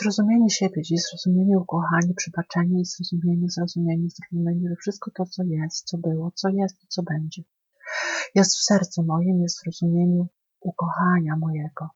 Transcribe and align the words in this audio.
Zrozumienie 0.00 0.50
siebie 0.50 0.82
dziś, 0.82 1.00
zrozumienie, 1.02 1.58
ukochanie, 1.58 2.14
przebaczenie 2.16 2.80
i 2.80 2.84
zrozumienie, 2.84 3.50
zrozumienie, 3.50 4.08
zrozumienie, 4.10 4.68
że 4.68 4.76
wszystko 4.76 5.10
to, 5.10 5.24
co 5.24 5.42
jest, 5.42 5.84
co 5.84 5.98
było, 5.98 6.32
co 6.34 6.48
jest 6.48 6.84
i 6.84 6.86
co 6.88 7.02
będzie, 7.02 7.42
jest 8.34 8.56
w 8.56 8.64
sercu 8.64 9.02
moim, 9.02 9.42
jest 9.42 9.60
w 9.60 9.66
rozumieniu 9.66 10.28
ukochania 10.60 11.36
mojego. 11.36 11.90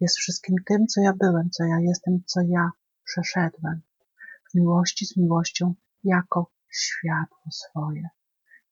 Jest 0.00 0.16
wszystkim 0.16 0.56
tym, 0.66 0.86
co 0.86 1.00
ja 1.00 1.12
byłem, 1.12 1.50
co 1.50 1.64
ja 1.64 1.80
jestem, 1.80 2.22
co 2.26 2.40
ja 2.40 2.70
przeszedłem. 3.04 3.80
W 4.50 4.54
miłości 4.54 5.06
z 5.06 5.16
miłością 5.16 5.74
jako 6.04 6.50
światło 6.72 7.50
swoje. 7.50 8.08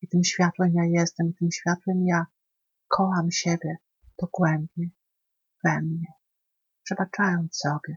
I 0.02 0.08
tym 0.08 0.24
światłem 0.24 0.74
ja 0.74 0.84
jestem, 1.00 1.32
tym 1.34 1.50
światłem 1.52 2.06
ja 2.06 2.26
kocham 2.88 3.30
siebie 3.30 3.76
dogłębnie 4.20 4.90
we 5.64 5.82
mnie, 5.82 6.12
przebaczając 6.82 7.58
sobie, 7.58 7.96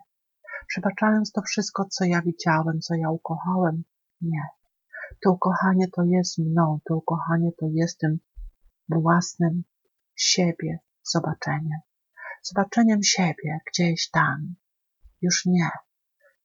przebaczając 0.70 1.32
to 1.32 1.42
wszystko, 1.42 1.86
co 1.86 2.06
ja 2.06 2.22
widziałem, 2.22 2.82
co 2.82 2.96
ja 2.96 3.10
ukochałem. 3.10 3.84
Nie. 4.22 4.44
To 5.24 5.32
ukochanie 5.32 5.88
to 5.88 6.04
jest 6.04 6.38
mną, 6.38 6.80
to 6.88 6.96
ukochanie 6.96 7.52
to 7.60 7.66
jest 7.74 8.00
tym 8.00 8.20
własnym 8.90 9.64
siebie 10.16 10.80
zobaczeniem. 11.04 11.80
Zobaczeniem 12.44 13.04
siebie 13.04 13.60
gdzieś 13.72 14.10
tam. 14.10 14.56
Już 15.22 15.46
nie. 15.46 15.70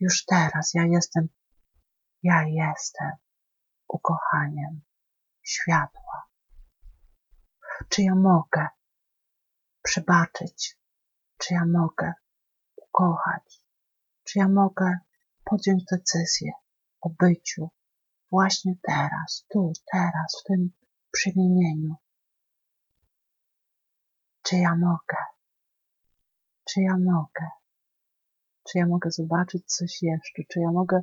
Już 0.01 0.24
teraz 0.24 0.74
ja 0.74 0.84
jestem, 0.84 1.29
ja 2.23 2.43
jestem 2.43 3.12
ukochaniem 3.88 4.80
światła. 5.43 6.29
Czy 7.88 8.02
ja 8.02 8.15
mogę 8.15 8.68
przebaczyć? 9.82 10.79
Czy 11.38 11.54
ja 11.54 11.66
mogę 11.66 12.12
ukochać? 12.77 13.63
Czy 14.24 14.38
ja 14.38 14.48
mogę 14.48 14.98
podjąć 15.45 15.85
decyzję 15.85 16.52
o 17.01 17.09
byciu 17.09 17.71
właśnie 18.30 18.74
teraz, 18.82 19.46
tu, 19.52 19.73
teraz, 19.93 20.40
w 20.40 20.49
tym 20.49 20.73
przemienieniu? 21.12 21.95
Czy 24.43 24.57
ja 24.57 24.76
mogę? 24.76 25.16
Czy 26.65 26.80
ja 26.80 26.96
mogę? 26.99 27.49
Czy 28.68 28.79
ja 28.79 28.87
mogę 28.87 29.10
zobaczyć 29.10 29.66
coś 29.66 30.02
jeszcze? 30.02 30.43
Czy 30.49 30.60
ja 30.60 30.73
mogę 30.73 31.02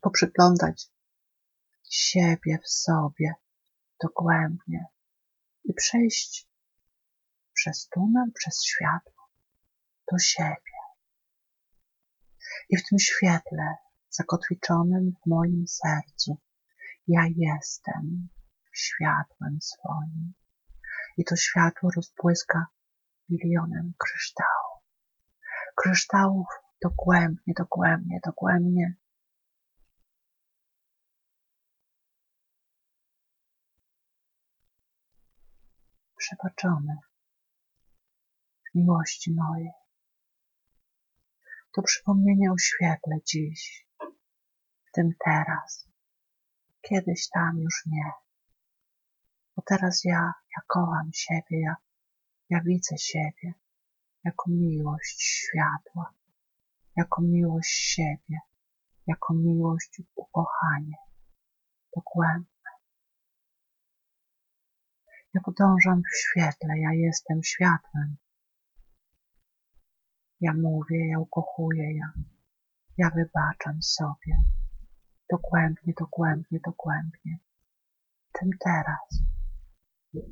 poprzyglądać 0.00 0.90
siebie 1.90 2.58
w 2.64 2.68
sobie 2.68 3.34
dogłębnie 4.02 4.86
i 5.64 5.74
przejść 5.74 6.48
przez 7.54 7.88
tunel, 7.88 8.32
przez 8.34 8.64
światło 8.64 9.28
do 10.12 10.18
siebie. 10.18 10.71
I 12.70 12.76
w 12.76 12.88
tym 12.88 12.98
świetle 12.98 13.76
zakotwiczonym 14.10 15.12
w 15.22 15.26
moim 15.26 15.64
sercu 15.68 16.38
ja 17.08 17.22
jestem 17.36 18.28
światłem 18.74 19.58
swoim. 19.60 20.32
I 21.16 21.24
to 21.24 21.36
światło 21.36 21.90
rozbłyska 21.96 22.66
milionem 23.28 23.92
kryształów. 23.98 24.82
Kryształów 25.76 26.46
dogłębnie, 26.82 27.54
dogłębnie, 27.56 28.20
dogłębnie 28.24 28.94
przebaczony 36.16 36.96
w 38.70 38.74
miłości 38.74 39.34
mojej. 39.34 39.81
To 41.74 41.82
przypomnienie 41.82 42.52
oświetlę 42.52 43.16
dziś, 43.26 43.86
w 44.84 44.92
tym 44.92 45.10
teraz. 45.24 45.88
Kiedyś 46.80 47.28
tam 47.28 47.58
już 47.58 47.86
nie. 47.86 48.12
Bo 49.56 49.62
teraz 49.66 50.04
ja, 50.04 50.32
ja 50.56 50.62
kocham 50.66 51.10
siebie, 51.12 51.60
ja, 51.60 51.76
ja 52.50 52.60
widzę 52.64 52.98
siebie 52.98 53.54
jako 54.24 54.50
miłość 54.50 55.22
światła, 55.22 56.14
jako 56.96 57.22
miłość 57.22 57.70
siebie, 57.70 58.38
jako 59.06 59.34
miłość 59.34 60.02
ukochanie, 60.14 60.96
dogłębne. 61.96 62.70
Ja 65.34 65.40
podążam 65.40 66.02
w 66.02 66.16
świetle, 66.16 66.78
ja 66.78 66.92
jestem 66.92 67.42
światłem. 67.42 68.16
Ja 70.42 70.52
mówię, 70.54 71.08
ja 71.08 71.18
ukochuję, 71.18 71.96
ja, 71.96 72.12
ja 72.98 73.10
wybaczam 73.10 73.82
sobie. 73.82 74.36
Dogłębnie, 75.30 75.92
dogłębnie, 75.98 76.60
dogłębnie. 76.64 77.38
Tym 78.32 78.50
teraz. 78.60 79.22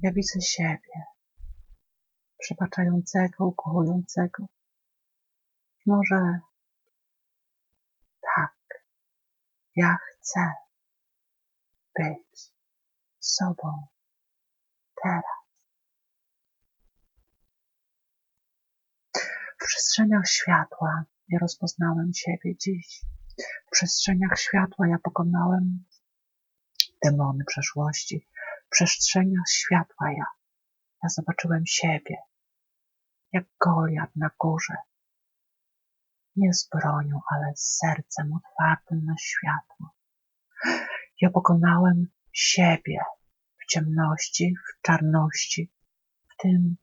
Ja 0.03 0.13
widzę 0.13 0.41
siebie, 0.41 1.05
przebaczającego, 2.39 3.47
ukochującego. 3.47 4.47
Może 5.87 6.41
tak, 8.37 8.85
ja 9.77 9.97
chcę 9.97 10.53
być 11.99 12.53
sobą 13.19 13.87
teraz. 15.03 15.40
W 19.63 19.67
przestrzeniach 19.67 20.29
światła 20.29 21.05
ja 21.29 21.39
rozpoznałem 21.39 22.11
siebie 22.15 22.57
dziś. 22.57 23.01
W 23.67 23.71
przestrzeniach 23.71 24.39
światła 24.39 24.89
ja 24.89 24.99
pokonałem 24.99 25.85
demony 27.05 27.45
przeszłości. 27.45 28.27
W 28.67 28.71
przestrzeniach 28.71 29.49
światła 29.49 30.11
ja, 30.11 30.25
ja 31.03 31.09
zobaczyłem 31.09 31.67
siebie, 31.67 32.17
jak 33.33 33.45
Goliat 33.65 34.17
na 34.17 34.31
górze. 34.39 34.75
Nie 36.37 36.55
z 36.55 36.69
bronią, 36.69 37.21
ale 37.31 37.53
z 37.57 37.79
sercem 37.79 38.33
otwartym 38.33 39.05
na 39.05 39.15
światło. 39.19 39.95
Ja 41.21 41.31
pokonałem 41.31 42.07
siebie 42.33 42.99
w 43.63 43.67
ciemności, 43.67 44.55
w 44.69 44.83
czarności, 44.83 45.73
w 46.29 46.43
tym, 46.43 46.77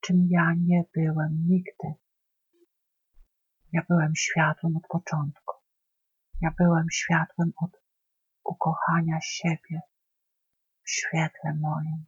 czym 0.00 0.26
ja 0.30 0.54
nie 0.58 0.84
byłem 0.94 1.46
nigdy. 1.48 1.94
Ja 3.72 3.82
byłem 3.88 4.16
światłem 4.16 4.76
od 4.76 4.86
początku. 4.88 5.54
Ja 6.40 6.50
byłem 6.58 6.86
światłem 6.92 7.52
od 7.56 7.70
ukochania 8.44 9.18
siebie 9.22 9.80
w 10.82 10.90
świetle 10.90 11.54
moim. 11.60 12.04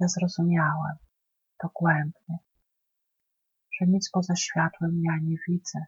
Ja 0.00 0.08
zrozumiałem 0.08 0.96
dogłębnie, 1.62 2.38
że 3.72 3.86
nic 3.86 4.10
poza 4.10 4.36
światłem 4.36 5.02
ja 5.04 5.18
nie 5.22 5.36
widzę. 5.48 5.84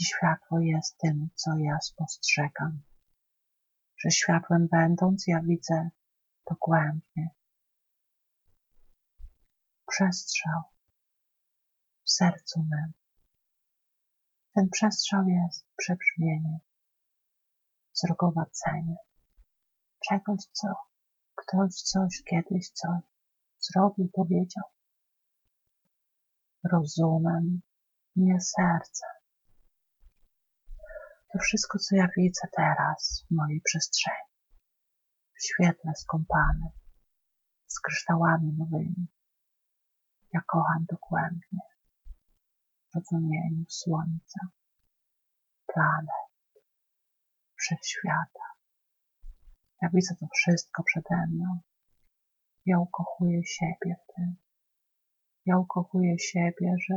I 0.00 0.04
światło 0.04 0.60
jest 0.60 0.98
tym, 0.98 1.28
co 1.34 1.58
ja 1.58 1.80
spostrzegam. 1.80 2.82
Że 3.98 4.10
światłem 4.10 4.68
będąc, 4.68 5.26
ja 5.26 5.40
widzę 5.42 5.90
dogłębnie. 6.50 7.37
Przestrzał 9.88 10.62
w 12.04 12.10
sercu 12.10 12.60
mym. 12.60 12.92
Ten 14.54 14.68
przestrzał 14.70 15.28
jest 15.28 15.66
przebrzmienie, 15.76 16.58
wzrokowacenie 17.94 18.96
czegoś, 20.08 20.40
co 20.52 20.68
ktoś 21.34 21.74
coś 21.74 22.22
kiedyś 22.30 22.70
coś 22.70 23.02
zrobił, 23.60 24.10
powiedział. 24.12 24.64
Rozumem, 26.72 27.60
nie 28.16 28.40
sercem. 28.40 29.10
To 31.32 31.38
wszystko, 31.38 31.78
co 31.78 31.96
ja 31.96 32.08
widzę 32.16 32.48
teraz 32.56 33.24
w 33.30 33.34
mojej 33.34 33.60
przestrzeni, 33.60 34.32
w 35.34 35.44
świetle 35.44 35.92
skąpanym, 35.94 36.70
z 37.66 37.80
kryształami 37.80 38.52
nowymi, 38.58 39.08
ja 40.38 40.42
kocham 40.46 40.84
dogłębnie 40.90 41.60
w 42.90 42.94
rozumieniu 42.94 43.64
słońca, 43.68 44.40
planet, 45.66 46.28
wszechświata. 47.56 48.46
Ja 49.82 49.88
widzę 49.94 50.14
to 50.20 50.26
wszystko 50.34 50.82
przede 50.82 51.26
mną. 51.26 51.60
Ja 52.66 52.78
ukochuję 52.78 53.40
siebie 53.44 53.96
w 54.02 54.14
tym. 54.14 54.36
Ja 55.46 55.58
ukochuję 55.58 56.18
siebie, 56.18 56.74
że, 56.88 56.94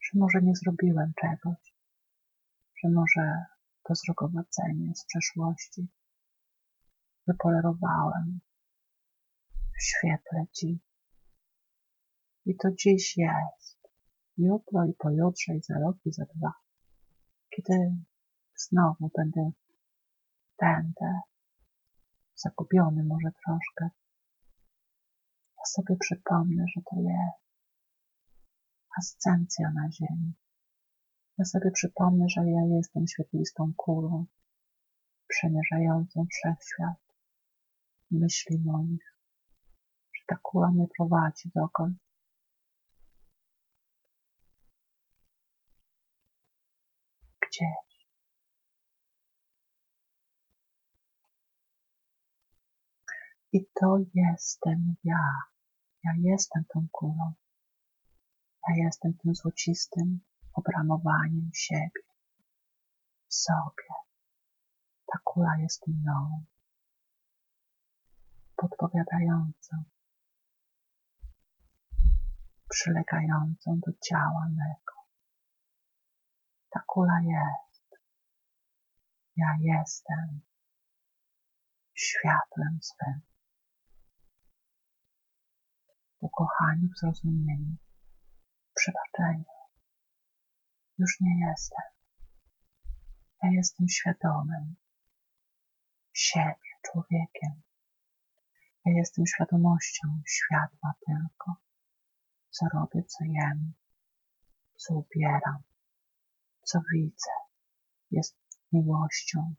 że 0.00 0.18
może 0.18 0.42
nie 0.42 0.56
zrobiłem 0.56 1.12
czegoś, 1.20 1.74
że 2.82 2.88
może 2.88 3.44
to 3.82 3.94
zrogowacenie 3.94 4.94
z 4.94 5.04
przeszłości 5.06 5.88
wypolerowałem 7.26 8.40
świetle 9.78 10.46
Ci 10.52 10.80
I 12.46 12.56
to 12.56 12.68
dziś 12.72 13.16
jest. 13.16 13.88
Jutro 14.38 14.84
i 14.84 14.92
pojutrze 14.92 15.54
i 15.56 15.62
za 15.62 15.78
rok 15.78 15.96
i 16.04 16.12
za 16.12 16.24
dwa. 16.24 16.52
Kiedy 17.50 17.96
znowu 18.56 19.10
będę 19.16 19.50
będę 20.60 21.20
zagubiony 22.34 23.04
może 23.04 23.30
troszkę. 23.44 23.90
Ja 25.58 25.64
sobie 25.64 25.96
przypomnę, 26.00 26.64
że 26.74 26.80
to 26.90 26.96
jest 26.96 27.46
ascencja 28.98 29.70
na 29.70 29.90
ziemi. 29.90 30.32
Ja 31.38 31.44
sobie 31.44 31.70
przypomnę, 31.70 32.28
że 32.28 32.40
ja 32.50 32.76
jestem 32.76 33.06
świetlistą 33.08 33.72
kulą, 33.76 34.26
przemierzającą 35.28 36.26
wszechświat 36.32 37.06
myśli 38.10 38.58
moich, 38.58 39.15
ta 40.26 40.36
kula 40.42 40.70
mnie 40.70 40.86
prowadzi 40.96 41.50
dokąd. 41.54 41.98
Gdzieś. 47.40 48.06
I 53.52 53.66
to 53.80 53.98
jestem 54.14 54.96
ja. 55.04 55.32
Ja 56.04 56.12
jestem 56.18 56.64
tą 56.64 56.86
kulą. 56.92 57.32
Ja 58.68 58.84
jestem 58.84 59.14
tym 59.14 59.34
złocistym 59.34 60.20
obramowaniem 60.52 61.50
siebie, 61.54 62.02
sobie. 63.28 63.94
Ta 65.06 65.18
kula 65.24 65.58
jest 65.58 65.86
mną, 65.86 66.44
podpowiadającą, 68.56 69.84
przylegającą 72.76 73.80
do 73.86 73.92
ciała 74.08 74.48
mego. 74.48 74.96
Ta 76.70 76.80
kula 76.86 77.20
jest. 77.20 78.00
Ja 79.36 79.56
jestem 79.60 80.40
światłem 81.94 82.78
swym. 82.82 83.20
Ukochaniu 86.20 86.88
w 86.88 86.98
zrozumieniu, 86.98 87.76
przebaczeniu. 88.74 89.44
Już 90.98 91.20
nie 91.20 91.46
jestem. 91.46 91.84
Ja 93.42 93.50
jestem 93.50 93.88
świadomym 93.88 94.76
siebie, 96.12 96.70
człowiekiem. 96.82 97.62
Ja 98.84 98.92
jestem 98.92 99.26
świadomością 99.26 100.22
światła 100.26 100.94
tylko, 101.06 101.65
co 102.56 102.66
robię, 102.74 103.02
co 103.04 103.24
jem, 103.24 103.72
co 104.76 104.94
ubieram, 104.94 105.62
co 106.62 106.80
widzę. 106.92 107.30
Jest 108.10 108.36
miłością 108.72 109.54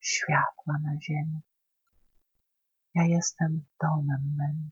światła 0.00 0.74
na 0.82 1.00
ziemi. 1.00 1.40
Ja 2.94 3.04
jestem 3.04 3.64
domem 3.80 4.34
mym. 4.36 4.70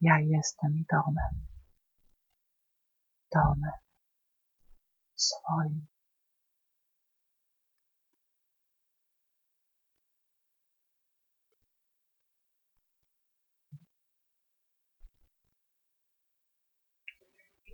Ja 0.00 0.18
jestem 0.20 0.84
domem. 0.90 1.46
Domem 3.32 3.80
swoim. 5.14 5.89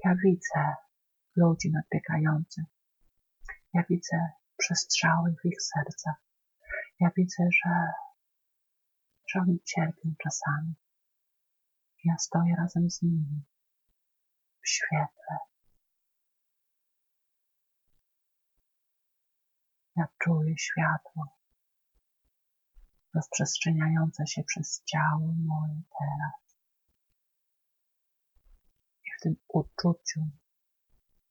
Ja 0.04 0.14
widzę 0.24 0.74
ludzi 1.36 1.70
nadbiegających. 1.72 2.64
Ja 3.74 3.82
widzę 3.90 4.30
przestrzały 4.56 5.34
w 5.42 5.46
ich 5.46 5.62
sercach. 5.62 6.14
Ja 7.00 7.10
widzę, 7.16 7.44
że, 7.50 7.92
że 9.28 9.40
oni 9.40 9.60
cierpią 9.64 10.14
czasami. 10.22 10.74
Ja 12.04 12.18
stoję 12.18 12.56
razem 12.56 12.90
z 12.90 13.02
nimi 13.02 13.44
w 14.62 14.68
świetle. 14.68 15.36
Ja 19.96 20.08
czuję 20.18 20.54
światło 20.58 21.36
rozprzestrzeniające 23.16 24.26
się 24.26 24.42
przez 24.42 24.82
ciało 24.84 25.32
moje 25.46 25.82
teraz. 25.98 26.45
W 29.16 29.20
tym 29.20 29.36
uczuciu 29.48 30.20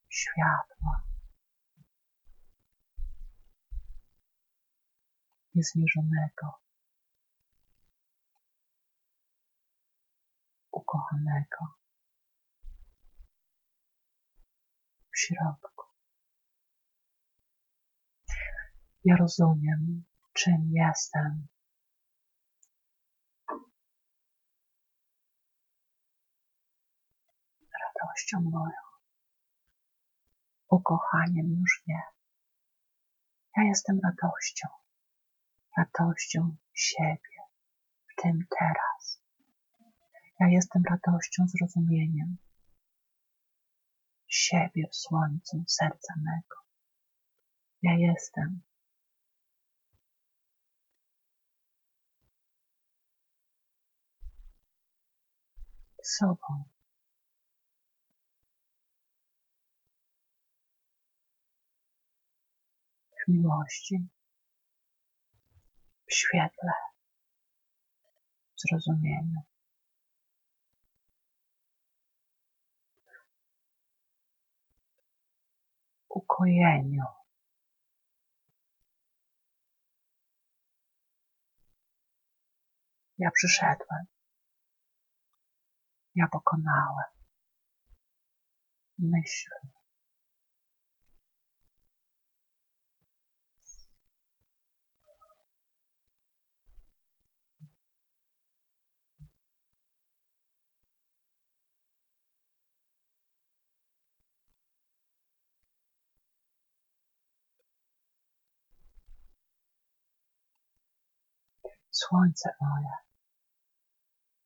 światła 0.10 1.04
niezmierzonego, 5.56 6.62
ukochanego 10.72 11.58
w 15.12 15.20
środku. 15.20 15.86
Ja 19.06 19.16
rozumiem, 19.16 20.04
czym 20.34 20.72
jestem. 20.72 21.48
Radością 28.15 28.41
moją, 28.41 28.81
ukochaniem 30.69 31.56
już 31.59 31.83
nie. 31.88 32.01
Ja 33.57 33.63
jestem 33.63 34.00
radością, 34.03 34.67
radością 35.77 36.56
siebie, 36.73 37.39
w 38.07 38.21
tym 38.21 38.45
teraz. 38.59 39.21
Ja 40.39 40.47
jestem 40.47 40.83
radością, 40.89 41.47
zrozumieniem 41.47 42.38
siebie 44.27 44.88
w 44.91 44.95
słońcu 44.95 45.63
serca 45.67 46.13
mego. 46.17 46.57
Ja 47.81 47.94
jestem 47.94 48.62
sobą. 56.03 56.75
Miłości, 63.27 64.08
w 66.08 66.13
świetle, 66.13 66.72
zrozumieniu. 68.55 69.41
ukojeniu. 76.15 77.03
Ja 83.17 83.32
przyszedłem. 83.32 84.05
Ja 86.15 86.27
pokonałem. 86.32 87.05
Myśl. 89.00 89.51
Słońce 112.02 112.50
moje, 112.62 112.94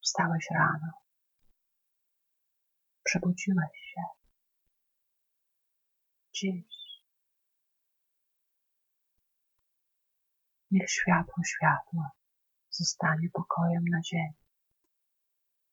wstałeś 0.03 0.47
rano, 0.51 0.91
przebudziłeś 3.03 3.71
się. 3.93 4.01
Dziś 6.33 6.79
niech 10.71 10.89
światło 10.91 11.43
światła 11.43 12.11
zostanie 12.69 13.29
pokojem 13.33 13.83
na 13.87 14.03
ziemi. 14.03 14.39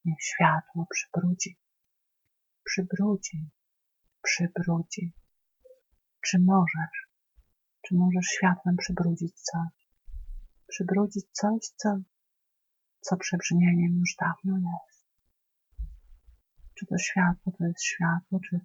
Niech 0.04 0.22
światło 0.22 0.86
przybrudzi, 0.90 1.58
przybrudzi, 2.64 3.50
przybrudzi. 4.22 5.12
Czy 6.20 6.38
możesz, 6.38 6.96
czy 7.82 7.94
możesz 7.94 8.26
światłem 8.26 8.76
przybrudzić 8.76 9.40
coś? 9.42 9.75
Przybrudzić 10.68 11.26
coś, 11.32 11.68
co, 11.76 11.98
co 13.00 13.16
przebrzmieniem 13.16 13.98
już 13.98 14.16
dawno 14.20 14.58
jest. 14.58 15.06
Czy 16.74 16.86
to 16.86 16.98
światło 16.98 17.52
to 17.58 17.64
jest 17.64 17.84
światło, 17.84 18.40
czy, 18.40 18.60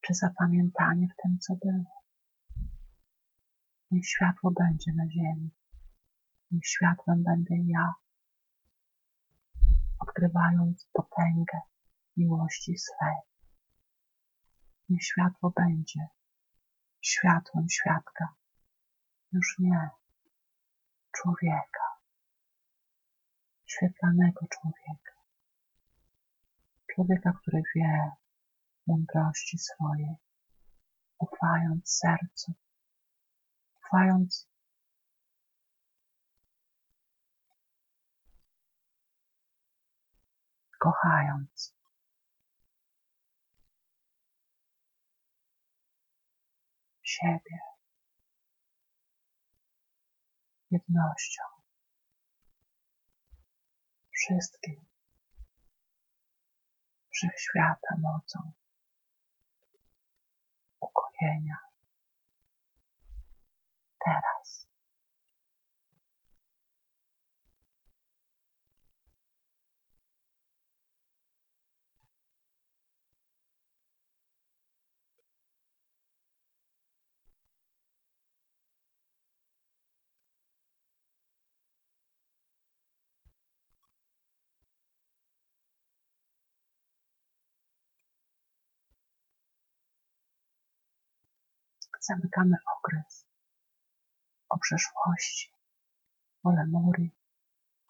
czy 0.00 0.14
zapamiętanie 0.14 1.08
w 1.08 1.22
tym, 1.22 1.38
co 1.38 1.54
było. 1.54 2.02
Niech 3.90 4.08
światło 4.08 4.50
będzie 4.50 4.92
na 4.92 5.10
ziemi. 5.10 5.50
Niech 6.50 6.66
światłem 6.66 7.22
będę 7.22 7.54
ja, 7.66 7.94
odkrywając 9.98 10.88
potęgę 10.92 11.58
miłości 12.16 12.78
swej. 12.78 13.16
Niech 14.88 15.04
światło 15.04 15.52
będzie 15.56 16.08
światłem 17.02 17.68
świadka, 17.70 18.34
już 19.32 19.58
nie 19.58 19.90
człowieka, 21.12 21.86
świetlanego 23.66 24.46
człowieka, 24.48 25.12
człowieka, 26.94 27.32
który 27.42 27.62
wie 27.74 28.10
mądrości 28.86 29.58
swojej, 29.58 30.14
ufając 31.18 31.98
sercu, 31.98 32.52
ufając 33.76 34.52
kochając. 40.78 41.74
Siebie 47.02 47.71
jednością. 50.72 51.42
Wszystkim. 54.12 54.84
Wszechświata 57.10 57.96
mocą. 57.98 58.52
Ukojenia. 60.80 61.58
Teraz. 64.04 64.41
Zamykamy 92.04 92.56
okres 92.76 93.26
o 94.48 94.58
przeszłości, 94.58 95.54
o 96.42 96.50
Lemurii, 96.50 97.16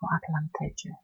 o 0.02 0.06
Atlantydzie. 0.16 0.94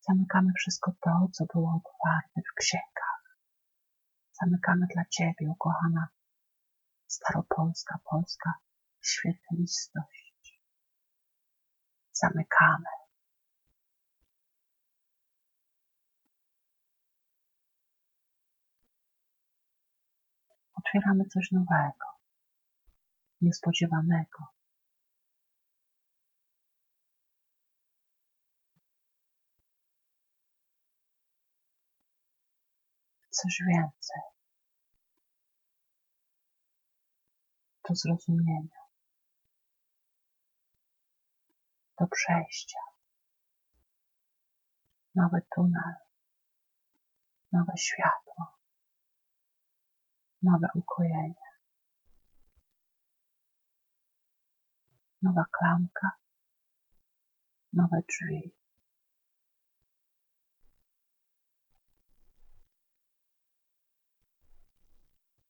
Zamykamy 0.00 0.52
wszystko 0.56 0.92
to, 1.00 1.28
co 1.32 1.44
było 1.54 1.80
otwarte 1.84 2.40
w 2.50 2.54
księgach. 2.54 3.38
Zamykamy 4.32 4.86
dla 4.94 5.04
Ciebie, 5.04 5.50
ukochana 5.50 6.08
staropolska, 7.06 7.98
polska 8.04 8.54
świetlistość. 9.02 10.60
Zamykamy. 12.12 12.86
Otwieramy 20.74 21.24
coś 21.24 21.52
nowego, 21.52 22.13
niespodziewanego. 23.44 24.46
Coś 33.30 33.62
więcej. 33.68 34.20
Do 37.88 37.94
zrozumienia, 37.94 38.80
do 42.00 42.06
przejścia. 42.06 42.78
Nowy 45.14 45.42
tunel, 45.54 45.94
nowe 47.52 47.72
światło, 47.76 48.58
nowe 50.42 50.68
ukojenie, 50.74 51.43
nowa 55.24 55.44
klamka, 55.52 56.08
nowe 57.72 58.00
drzwi. 58.08 58.54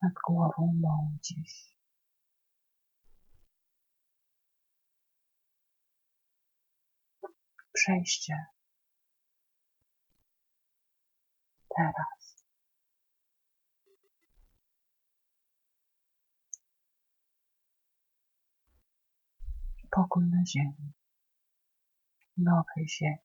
Nad 0.01 0.13
głową 0.27 0.73
mą. 0.81 1.17
Przejście. 7.73 8.45
Teraz. 11.75 12.34
Pokój 19.95 20.25
na 20.25 20.43
ziemi. 20.45 20.91
Nowej 22.37 22.87
ziemi. 22.89 23.17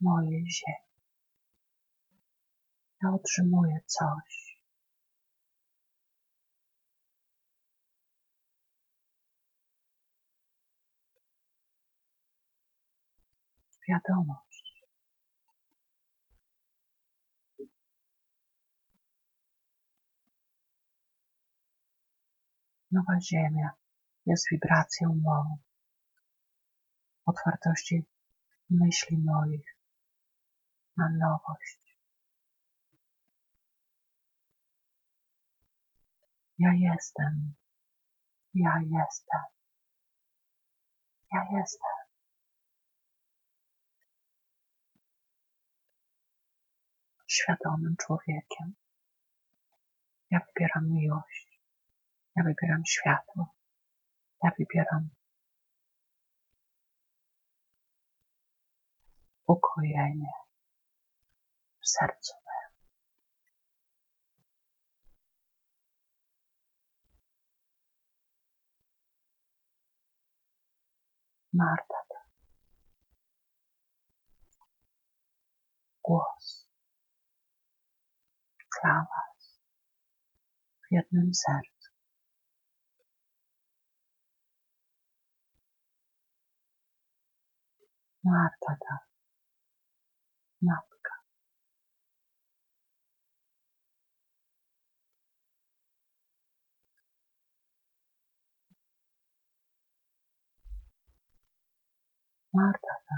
Mojej 0.00 0.50
ziemi. 0.50 0.86
Ja 3.02 3.10
otrzymuję 3.10 3.80
coś. 3.86 4.56
Wiadomość. 13.88 14.86
Nowa 22.90 23.20
Ziemia 23.20 23.85
jest 24.26 24.50
wibracją 24.50 25.20
mą, 25.24 25.58
otwartości 27.26 28.04
myśli 28.70 29.18
moich 29.18 29.76
na 30.96 31.08
nowość. 31.08 31.98
Ja 36.58 36.72
jestem, 36.72 37.54
ja 38.54 38.80
jestem, 38.80 39.42
ja 41.32 41.46
jestem. 41.58 41.90
Świadomym 47.26 47.96
człowiekiem. 47.96 48.74
Ja 50.30 50.40
wybieram 50.40 50.90
miłość. 50.90 51.60
Ja 52.36 52.42
wybieram 52.42 52.82
światło. 52.86 53.55
Ja 54.46 54.52
wybieram 54.58 55.08
ukojenie 59.46 60.32
w 61.80 61.88
sercu 61.88 62.34
mym. 62.46 62.70
Marta. 71.52 71.94
Głos 76.02 76.68
dla 78.82 79.06
Was 79.10 79.60
w 80.88 80.92
jednym 80.94 81.34
sercu. 81.34 81.75
Marta 88.26 88.76
ta, 88.82 88.94
matka. 90.60 91.14
Marta 102.52 102.94
ta, 103.06 103.16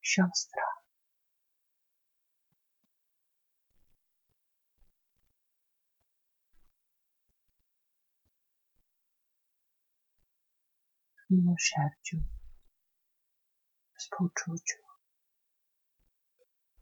siostra. 0.00 0.77
Miłosierdziu, 11.30 12.16
współczuciu 13.98 14.78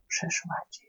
przeszła 0.09 0.55
dziś. 0.71 0.87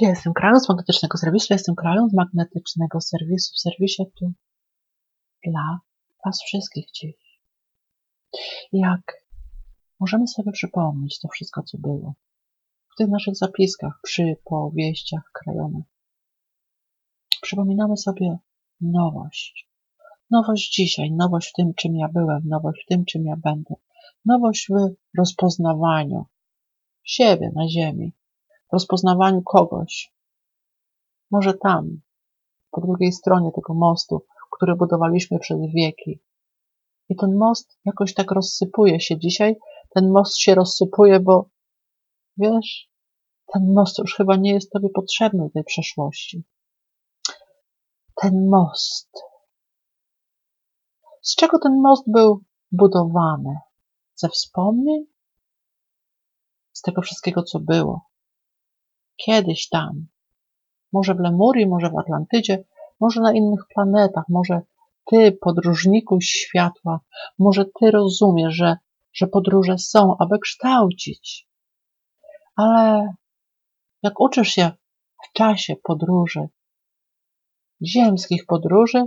Ja 0.00 0.08
jestem 0.08 0.32
krają 0.32 0.60
z 0.60 0.68
magnetycznego 0.68 1.18
serwisu, 1.18 1.46
ja 1.50 1.54
jestem 1.54 1.74
krają 1.74 2.08
z 2.08 2.14
magnetycznego 2.14 3.00
serwisu, 3.00 3.54
w 3.54 3.60
serwisie 3.60 4.02
tu 4.18 4.32
dla 5.44 5.80
Was 6.24 6.42
wszystkich 6.42 6.86
dziś. 6.90 7.40
Jak 8.72 9.24
możemy 10.00 10.26
sobie 10.26 10.52
przypomnieć 10.52 11.20
to 11.20 11.28
wszystko, 11.28 11.62
co 11.62 11.78
było 11.78 12.14
w 12.92 12.96
tych 12.98 13.08
naszych 13.08 13.36
zapiskach, 13.36 14.00
przy 14.02 14.36
powieściach 14.44 15.30
krajonych. 15.32 15.84
Przypominamy 17.42 17.96
sobie 17.96 18.38
nowość. 18.80 19.68
Nowość 20.30 20.74
dzisiaj, 20.74 21.12
nowość 21.12 21.48
w 21.48 21.52
tym, 21.52 21.74
czym 21.74 21.96
ja 21.96 22.08
byłem, 22.08 22.42
nowość 22.44 22.82
w 22.84 22.86
tym, 22.88 23.04
czym 23.04 23.24
ja 23.24 23.36
będę. 23.36 23.74
Nowość 24.24 24.68
w 24.68 24.94
rozpoznawaniu 25.18 26.26
siebie 27.04 27.50
na 27.54 27.68
ziemi, 27.68 28.12
rozpoznawaniu 28.72 29.42
kogoś. 29.42 30.12
Może 31.30 31.54
tam, 31.54 32.00
po 32.70 32.80
drugiej 32.80 33.12
stronie 33.12 33.50
tego 33.52 33.74
mostu, 33.74 34.26
który 34.52 34.76
budowaliśmy 34.76 35.38
przez 35.38 35.58
wieki. 35.74 36.20
I 37.08 37.16
ten 37.16 37.36
most 37.36 37.78
jakoś 37.84 38.14
tak 38.14 38.30
rozsypuje 38.30 39.00
się 39.00 39.18
dzisiaj. 39.18 39.56
Ten 39.94 40.10
most 40.10 40.38
się 40.38 40.54
rozsypuje, 40.54 41.20
bo 41.20 41.48
wiesz, 42.36 42.90
ten 43.52 43.74
most 43.74 43.98
już 43.98 44.14
chyba 44.14 44.36
nie 44.36 44.52
jest 44.52 44.70
tobie 44.70 44.88
potrzebny 44.88 45.50
tej 45.50 45.64
przeszłości. 45.64 46.44
Ten 48.14 48.48
most. 48.48 49.10
Z 51.22 51.34
czego 51.36 51.58
ten 51.58 51.80
most 51.80 52.04
był 52.06 52.40
budowany? 52.72 53.58
Ze 54.14 54.28
wspomnień? 54.28 55.06
Z 56.72 56.82
tego 56.82 57.02
wszystkiego, 57.02 57.42
co 57.42 57.60
było 57.60 58.06
kiedyś 59.16 59.68
tam, 59.68 60.06
może 60.92 61.14
w 61.14 61.20
Lemurii, 61.20 61.66
może 61.66 61.90
w 61.90 61.98
Atlantydzie, 61.98 62.64
może 63.00 63.20
na 63.20 63.32
innych 63.32 63.60
planetach, 63.74 64.24
może 64.28 64.60
ty, 65.04 65.38
podróżniku 65.40 66.20
światła, 66.20 67.00
może 67.38 67.64
ty 67.64 67.90
rozumiesz, 67.90 68.54
że, 68.54 68.76
że 69.12 69.26
podróże 69.26 69.78
są, 69.78 70.16
aby 70.18 70.38
kształcić. 70.38 71.48
Ale 72.56 73.14
jak 74.02 74.20
uczysz 74.20 74.48
się 74.48 74.70
w 75.24 75.32
czasie 75.32 75.76
podróży, 75.82 76.48
ziemskich 77.82 78.46
podróży, 78.46 79.04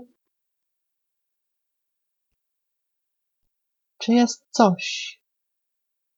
czy 3.98 4.14
jest 4.14 4.48
coś, 4.50 5.16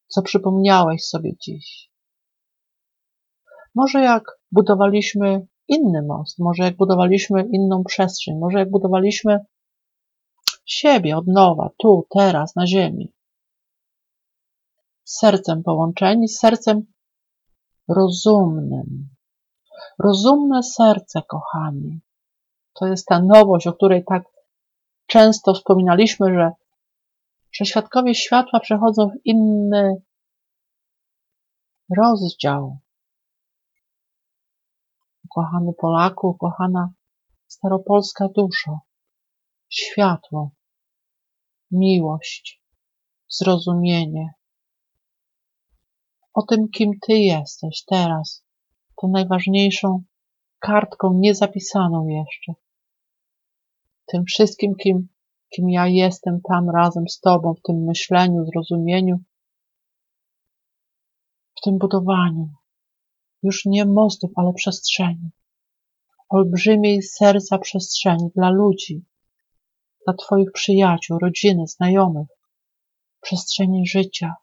co 0.07 0.21
przypomniałeś 0.21 1.03
sobie 1.05 1.31
dziś? 1.37 1.90
Może 3.75 4.01
jak 4.01 4.23
budowaliśmy 4.51 5.47
inny 5.67 6.01
most, 6.01 6.39
może 6.39 6.63
jak 6.63 6.77
budowaliśmy 6.77 7.47
inną 7.51 7.83
przestrzeń, 7.83 8.39
może 8.39 8.59
jak 8.59 8.69
budowaliśmy 8.69 9.45
siebie 10.65 11.17
od 11.17 11.27
nowa, 11.27 11.69
tu, 11.77 12.07
teraz, 12.09 12.55
na 12.55 12.67
ziemi. 12.67 13.13
Z 15.03 15.19
sercem 15.19 15.63
połączeni, 15.63 16.27
z 16.27 16.39
sercem 16.39 16.85
rozumnym. 17.87 19.09
Rozumne 19.99 20.63
serce, 20.63 21.21
kochani. 21.27 21.99
To 22.73 22.87
jest 22.87 23.05
ta 23.05 23.21
nowość, 23.21 23.67
o 23.67 23.73
której 23.73 24.03
tak 24.05 24.23
często 25.05 25.53
wspominaliśmy, 25.53 26.33
że, 26.33 26.51
że 27.51 27.65
świadkowie 27.65 28.15
światła 28.15 28.59
przechodzą 28.59 29.09
w 29.09 29.25
inny 29.25 30.01
rozdział 31.97 32.77
ukochany 35.31 35.73
Polaku, 35.73 36.27
ukochana 36.27 36.93
staropolska 37.47 38.27
duszo, 38.27 38.79
światło, 39.69 40.51
miłość, 41.71 42.63
zrozumienie. 43.29 44.33
O 46.33 46.41
tym, 46.41 46.69
kim 46.69 46.91
Ty 47.07 47.13
jesteś 47.13 47.83
teraz, 47.85 48.45
tą 49.01 49.07
najważniejszą 49.07 50.03
kartką 50.59 51.13
niezapisaną 51.13 52.07
jeszcze. 52.07 52.53
Tym 54.05 54.25
wszystkim, 54.25 54.75
kim, 54.75 55.07
kim 55.49 55.69
ja 55.69 55.87
jestem 55.87 56.41
tam 56.41 56.69
razem 56.69 57.09
z 57.09 57.19
Tobą, 57.19 57.53
w 57.53 57.61
tym 57.61 57.75
myśleniu, 57.75 58.45
zrozumieniu, 58.45 59.19
w 61.57 61.61
tym 61.61 61.77
budowaniu 61.77 62.60
już 63.43 63.65
nie 63.65 63.85
mostów, 63.85 64.31
ale 64.35 64.53
przestrzeni. 64.53 65.29
Olbrzymiej 66.29 67.01
serca 67.01 67.57
przestrzeni 67.57 68.29
dla 68.35 68.49
ludzi, 68.49 69.05
dla 70.05 70.13
Twoich 70.13 70.51
przyjaciół, 70.51 71.19
rodziny, 71.19 71.67
znajomych, 71.67 72.27
przestrzeni 73.21 73.87
życia. 73.87 74.35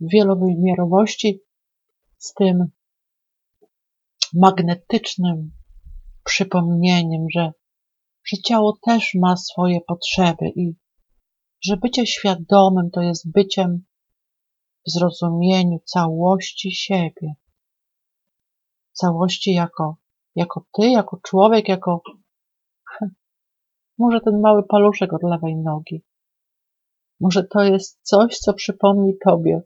Wielowymiarowości 0.00 1.40
z 2.18 2.34
tym 2.34 2.66
magnetycznym 4.32 5.50
przypomnieniem, 6.24 7.26
że, 7.34 7.52
że 8.24 8.36
ciało 8.36 8.78
też 8.86 9.14
ma 9.14 9.36
swoje 9.36 9.80
potrzeby 9.80 10.48
i 10.56 10.74
że 11.64 11.76
bycie 11.76 12.06
świadomym 12.06 12.90
to 12.90 13.00
jest 13.00 13.32
byciem 13.32 13.84
w 14.86 14.90
zrozumieniu 14.90 15.78
całości 15.84 16.72
siebie. 16.72 17.34
Całości 18.92 19.54
jako, 19.54 19.96
jako 20.36 20.66
ty, 20.72 20.90
jako 20.90 21.20
człowiek, 21.22 21.68
jako 21.68 22.02
może 23.98 24.20
ten 24.20 24.40
mały 24.40 24.62
paluszek 24.62 25.12
od 25.12 25.22
lewej 25.22 25.56
nogi. 25.56 26.04
Może 27.20 27.44
to 27.44 27.60
jest 27.62 28.00
coś, 28.02 28.38
co 28.38 28.54
przypomni 28.54 29.12
tobie, 29.24 29.62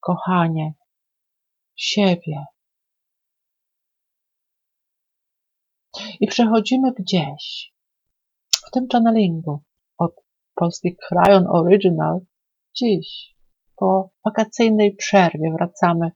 kochanie, 0.00 0.74
siebie. 1.76 2.44
I 6.20 6.26
przechodzimy 6.26 6.92
gdzieś 6.92 7.72
w 8.66 8.70
tym 8.70 8.86
channelingu 8.92 9.62
od 9.98 10.14
polskich 10.54 10.96
Cryon 10.96 11.46
Original 11.46 12.20
dziś 12.74 13.33
po 13.76 14.10
wakacyjnej 14.24 14.96
przerwie 14.96 15.52
wracamy 15.52 16.12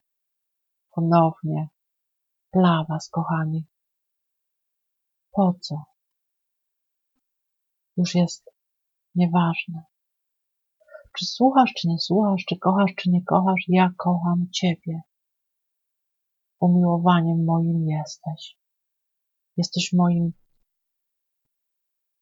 ponownie 0.91 1.69
dla 2.53 2.85
Was, 2.89 3.09
kochani. 3.11 3.67
Po 5.33 5.55
co? 5.61 5.85
Już 7.97 8.15
jest 8.15 8.51
nieważne. 9.15 9.85
Czy 11.19 11.27
słuchasz, 11.27 11.73
czy 11.75 11.89
nie 11.89 11.99
słuchasz, 11.99 12.45
czy 12.49 12.59
kochasz, 12.59 12.91
czy 12.97 13.11
nie 13.11 13.25
kochasz, 13.25 13.65
ja 13.69 13.93
kocham 13.97 14.47
Ciebie. 14.51 15.01
Umiłowaniem 16.61 17.45
moim 17.45 17.89
jesteś. 17.89 18.59
Jesteś 19.57 19.93
moim 19.93 20.33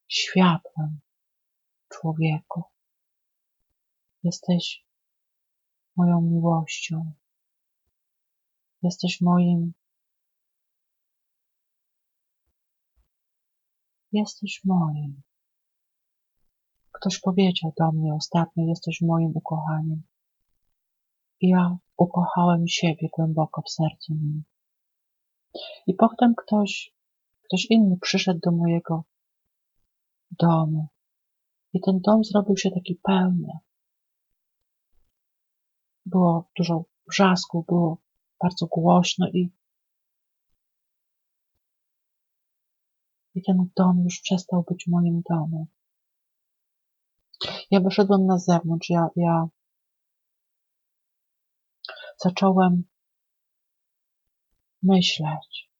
światłem, 0.09 1.01
człowieku. 1.89 2.63
Jesteś 4.23 4.86
moją 5.97 6.21
miłością. 6.21 7.13
Jesteś 8.83 9.21
moim. 9.21 9.73
Jesteś 14.13 14.61
moim. 14.65 15.23
Ktoś 16.93 17.21
powiedział 17.21 17.73
do 17.79 17.93
mnie 17.93 18.15
ostatnio: 18.15 18.65
Jesteś 18.65 19.01
moim 19.01 19.33
ukochaniem. 19.35 20.03
Ja 21.41 21.77
ukochałem 21.97 22.69
siebie 22.69 23.09
głęboko 23.13 23.63
w 23.63 23.71
sercu 23.71 24.15
nim. 24.15 24.45
I 25.87 25.95
potem 25.95 26.35
ktoś, 26.35 26.95
ktoś 27.43 27.67
inny 27.71 27.97
przyszedł 28.01 28.41
do 28.45 28.53
mojego 28.53 29.05
domu. 30.31 30.89
I 31.73 31.81
ten 31.81 32.01
dom 32.01 32.25
zrobił 32.25 32.57
się 32.57 32.71
taki 32.71 32.95
pełny. 33.03 33.53
Było 36.07 36.49
dużo 36.57 36.85
wrzasku, 37.07 37.65
było 37.69 37.99
bardzo 38.43 38.67
głośno 38.67 39.29
i, 39.29 39.51
i 43.35 43.43
ten 43.43 43.71
dom 43.77 44.05
już 44.05 44.21
przestał 44.21 44.65
być 44.69 44.87
moim 44.87 45.23
domem. 45.31 45.67
Ja 47.71 47.81
wyszedłem 47.81 48.27
na 48.27 48.39
zewnątrz, 48.39 48.91
ja, 48.91 49.09
ja 49.17 49.47
zacząłem 52.17 52.85
myśleć. 54.83 55.71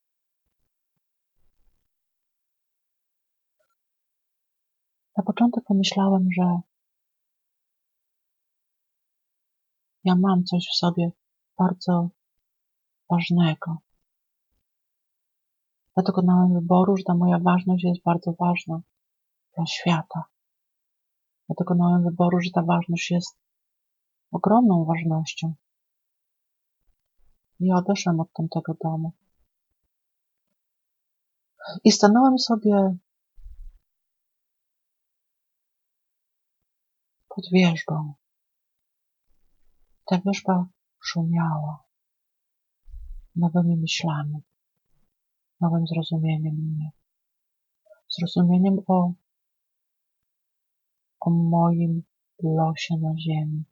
Na 5.17 5.25
początek 5.25 5.65
pomyślałem, 5.65 6.29
że 6.37 6.61
ja 10.07 10.15
mam 10.15 10.45
coś 10.45 10.69
w 10.73 10.77
sobie 10.77 11.11
bardzo 11.59 12.09
ważnego. 13.11 13.77
Ja 15.97 16.03
dokonałem 16.03 16.55
wyboru, 16.55 16.97
że 16.97 17.05
ta 17.05 17.15
moja 17.15 17.39
ważność 17.39 17.85
jest 17.85 18.03
bardzo 18.03 18.33
ważna 18.33 18.81
dla 19.57 19.67
świata. 19.67 20.25
Ja 21.49 21.55
dokonałem 21.59 22.05
wyboru, 22.05 22.41
że 22.41 22.51
ta 22.55 22.63
ważność 22.63 23.11
jest 23.11 23.39
ogromną 24.33 24.85
ważnością. 24.85 25.55
I 27.61 27.73
odeszłem 27.73 28.21
od 28.21 28.33
tamtego 28.33 28.75
domu. 28.83 29.13
I 31.85 31.93
stanąłem 31.93 32.39
sobie 32.39 32.97
pod 37.29 37.45
wierzbą. 37.53 38.15
Ta 40.07 40.19
wierzba 40.19 40.67
szumiała 41.01 41.85
nowymi 43.37 43.77
myślami, 43.77 44.43
nowym 45.61 45.87
zrozumieniem 45.87 46.55
mnie, 46.55 46.91
zrozumieniem 48.09 48.79
o, 48.87 49.13
o 51.21 51.31
moim 51.31 52.03
losie 52.43 52.97
na 52.97 53.13
ziemi. 53.19 53.65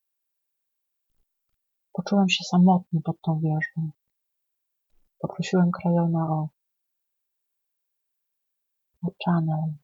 Poczułem 1.93 2.29
się 2.29 2.45
samotny 2.45 3.01
pod 3.03 3.21
tą 3.21 3.41
wierzbą. 3.41 3.91
Poprosiłem 5.19 5.71
krajona 5.71 6.31
o, 6.31 6.49
o 9.03 9.09
channel. 9.25 9.75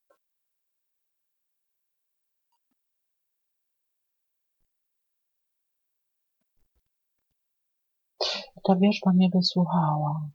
I 8.50 8.50
ta 8.65 8.77
wierzba 8.77 9.13
mnie 9.13 9.31
wysłuchała, 9.35 10.31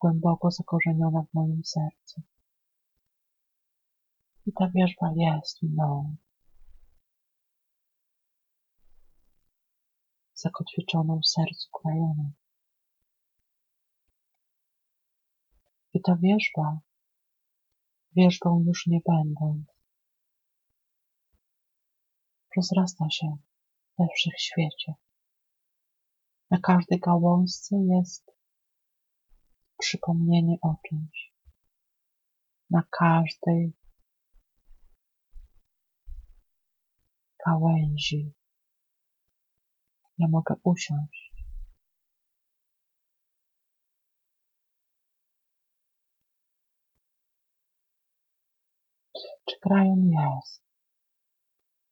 głęboko 0.00 0.50
zakorzeniona 0.50 1.22
w 1.22 1.34
moim 1.34 1.64
sercu. 1.64 2.22
I 4.46 4.52
ta 4.52 4.70
wierzba 4.74 5.12
jest 5.16 5.62
mną. 5.62 6.16
zakotwiczoną 10.38 11.20
w 11.20 11.28
sercu 11.28 11.68
krajona. 11.82 12.30
I 15.94 16.00
ta 16.00 16.16
wierzba, 16.16 16.80
wierzbą 18.16 18.64
już 18.66 18.86
nie 18.86 19.00
będąc, 19.06 19.66
rozrasta 22.56 23.10
się 23.10 23.36
we 23.98 24.06
wszechświecie. 24.16 24.94
Na 26.50 26.58
każdej 26.60 27.00
gałązce 27.00 27.76
jest 27.76 28.30
przypomnienie 29.78 30.56
o 30.62 30.74
czymś. 30.88 31.32
Na 32.70 32.82
każdej 32.90 33.72
gałęzi 37.46 38.32
ja 40.18 40.28
mogę 40.28 40.54
usiąść. 40.62 41.32
Czy 49.44 49.58
krajon 49.60 50.10
jest 50.10 50.62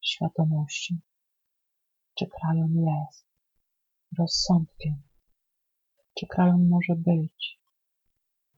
świadomości? 0.02 1.00
Czy 2.14 2.26
krajon 2.26 2.74
jest 2.74 3.35
rozsądkiem? 4.18 5.02
Czy 6.14 6.26
krajon 6.26 6.68
może 6.68 6.94
być 6.96 7.60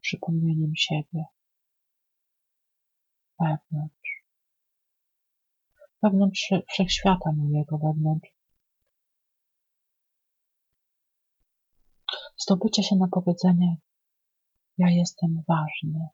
przypomnieniem 0.01 0.71
siebie 0.75 1.25
wewnątrz? 3.39 4.23
Wewnątrz 6.03 6.53
wszechświata 6.67 7.31
mojego, 7.31 7.77
wewnątrz 7.77 8.29
zdobycie 12.37 12.83
się 12.83 12.95
na 12.95 13.07
powiedzenie 13.07 13.77
ja 14.79 14.89
jestem 14.89 15.43
ważny. 15.47 16.07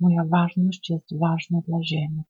Moja 0.00 0.24
ważność 0.24 0.90
jest 0.90 1.18
ważna 1.18 1.60
dla 1.68 1.78
Ziemi. 1.82 2.22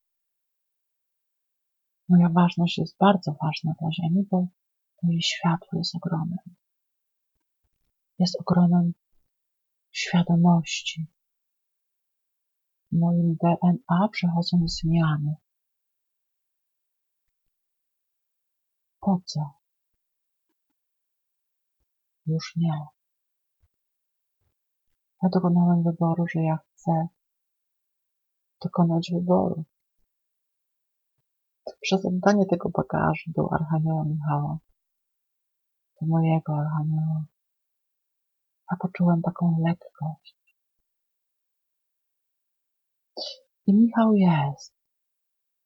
Moja 2.12 2.28
ważność 2.28 2.78
jest 2.78 2.96
bardzo 2.98 3.32
ważna 3.42 3.72
dla 3.80 3.92
Ziemi, 3.92 4.26
bo 4.30 4.46
moje 5.02 5.22
światło 5.22 5.78
jest 5.78 5.94
ogromem. 5.94 6.38
Jest 8.18 8.40
ogromem 8.40 8.92
świadomości. 9.92 11.06
W 12.92 12.98
moim 12.98 13.36
DNA 13.36 14.08
przechodzą 14.08 14.58
zmiany. 14.66 15.34
Po 19.00 19.20
co? 19.24 19.40
Już 22.26 22.56
nie. 22.56 22.86
Ja 25.22 25.28
dokonałem 25.28 25.82
wyboru, 25.82 26.26
że 26.26 26.42
ja 26.42 26.56
chcę 26.56 27.08
dokonać 28.62 29.10
wyboru. 29.12 29.64
Przez 31.80 32.04
oddanie 32.04 32.46
tego 32.46 32.68
bagażu 32.68 33.30
do 33.36 33.52
Archanioła 33.52 34.04
Michała, 34.04 34.58
do 36.00 36.06
mojego 36.06 36.58
Archanioła, 36.58 37.24
ja 38.70 38.76
poczułem 38.80 39.22
taką 39.22 39.56
lekkość. 39.66 40.36
I 43.66 43.74
Michał 43.74 44.14
jest 44.14 44.74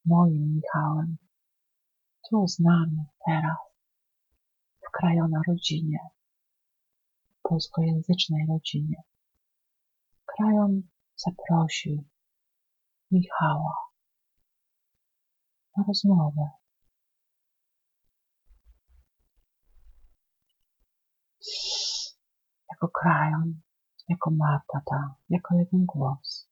moim 0.04 0.54
Michałem, 0.54 1.16
tu 2.30 2.48
z 2.48 2.58
nami, 2.58 3.04
teraz, 3.26 3.58
w 4.80 4.90
krajona 4.90 5.40
rodzinie 5.48 5.98
polskojęzycznej 7.48 8.46
rodzinie. 8.48 9.02
Krajon 10.26 10.82
zaprosił 11.16 12.04
Michała 13.10 13.74
rozmowę. 15.88 16.50
Jako 22.70 22.88
krajon, 22.88 23.60
jako 24.08 24.30
Marta 24.30 24.80
ta, 24.90 25.14
jako 25.28 25.54
jeden 25.54 25.86
głos. 25.86 26.48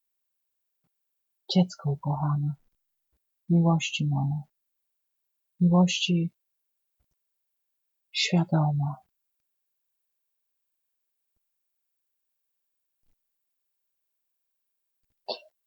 Dziecko 1.54 1.90
ukochane, 1.90 2.54
miłości 3.48 4.06
moja, 4.06 4.42
miłości 5.60 6.30
świadoma, 8.12 9.04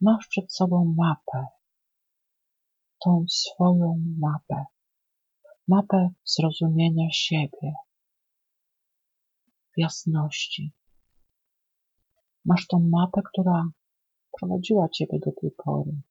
Masz 0.02 0.28
przed 0.28 0.54
sobą 0.54 0.96
mapę, 0.98 1.48
tą 3.08 3.26
swoją 3.30 4.04
mapę, 4.20 4.66
mapę 5.68 6.10
zrozumienia 6.26 7.08
siebie, 7.12 7.74
jasności. 9.78 10.72
Masz 12.46 12.68
tą 12.68 12.80
mapę, 12.80 13.22
która 13.32 13.70
prowadziła 14.40 14.90
ciebie 14.90 15.20
do 15.20 15.32
tej 15.42 15.52
pory. 15.52 16.02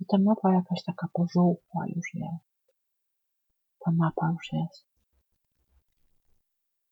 I 0.00 0.06
ta 0.06 0.18
mapa 0.18 0.52
jakaś 0.52 0.84
taka 0.84 1.08
pożółkła 1.12 1.86
już 1.86 2.14
jest. 2.14 2.74
Ta 3.78 3.90
mapa 3.90 4.30
już 4.32 4.52
jest. 4.52 4.86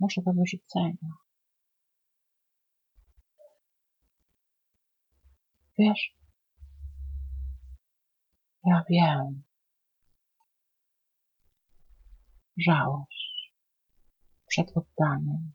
Może 0.00 0.22
do 0.22 0.32
wyrzucenia. 0.32 1.12
Wiesz, 5.78 6.15
ja 8.66 8.84
wiem. 8.90 9.42
Żałość 12.56 13.52
przed 14.46 14.76
oddaniem. 14.76 15.52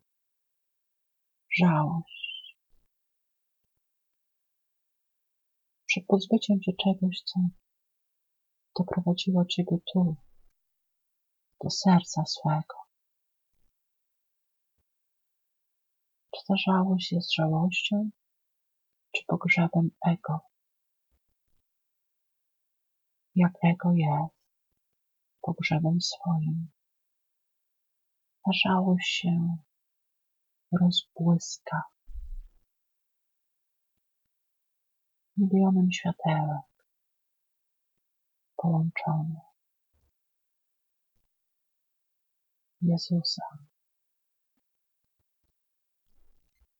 Żałość 1.58 2.56
przed 5.86 6.06
pozbyciem 6.06 6.62
się 6.62 6.72
czegoś, 6.84 7.22
co 7.24 7.40
doprowadziło 8.78 9.44
ciebie 9.44 9.76
tu, 9.92 10.16
do 11.64 11.70
serca 11.70 12.24
swego. 12.24 12.76
Czy 16.30 16.40
ta 16.48 16.54
żałość 16.56 17.12
jest 17.12 17.34
żałością, 17.34 18.10
czy 19.12 19.22
pogrzebem 19.26 19.90
ego? 20.06 20.51
Jak 23.34 23.52
ego 23.64 23.92
jest 23.92 24.34
pogrzebem 25.42 26.00
swoim. 26.00 26.68
Żałość 28.64 29.08
się 29.08 29.56
rozbłyska 30.80 31.82
milionem 35.36 35.92
światełek 35.92 36.72
połączone. 38.56 39.40
Jezusa, 42.82 43.42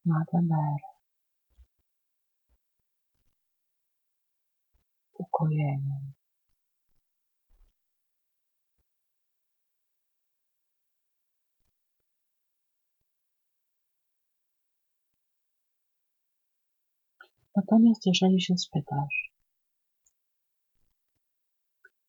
Matę 0.05 0.43
Mary, 0.43 0.89
ukojeniem. 5.13 6.13
Natomiast 17.57 18.07
jeżeli 18.07 18.41
się 18.41 18.59
spytasz, 18.59 19.33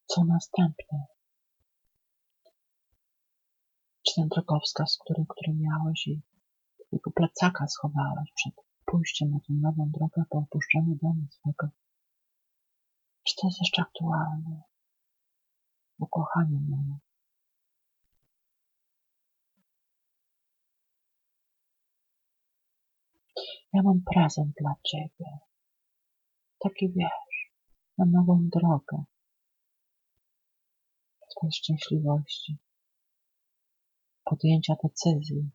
co 0.06 0.24
następnie, 0.26 1.06
czy 4.04 4.16
ten 4.16 4.28
drogowskaz, 4.28 4.98
który, 4.98 5.26
który 5.30 5.54
miałeś 5.58 6.08
i 6.08 6.22
jego 6.92 7.12
plecaka 7.12 7.68
schowałeś 7.68 8.32
przed 8.36 8.54
pójściem 8.86 9.32
na 9.32 9.40
tę 9.40 9.54
nową 9.54 9.90
drogę 9.92 10.24
po 10.30 10.38
opuszczeniu 10.38 10.96
domu 11.02 11.28
swego, 11.30 11.68
czy 13.24 13.36
to 13.36 13.48
jest 13.48 13.60
jeszcze 13.62 13.82
aktualne? 13.82 14.62
Ukochanie 16.00 16.60
moje. 16.60 16.98
Ja 23.74 23.82
mam 23.84 24.02
prezent 24.14 24.54
dla 24.60 24.76
ciebie. 24.84 25.40
Taki 26.60 26.90
wiesz, 26.90 27.52
na 27.98 28.06
nową 28.06 28.50
drogę. 28.50 29.04
Twojej 31.32 31.54
szczęśliwości. 31.54 32.58
Podjęcia 34.24 34.76
decyzji. 34.84 35.50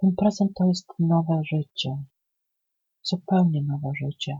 Ten 0.00 0.16
prezent 0.16 0.50
to 0.58 0.64
jest 0.66 0.86
nowe 0.98 1.42
życie. 1.44 2.04
Zupełnie 3.02 3.62
nowe 3.62 3.92
życie. 4.00 4.38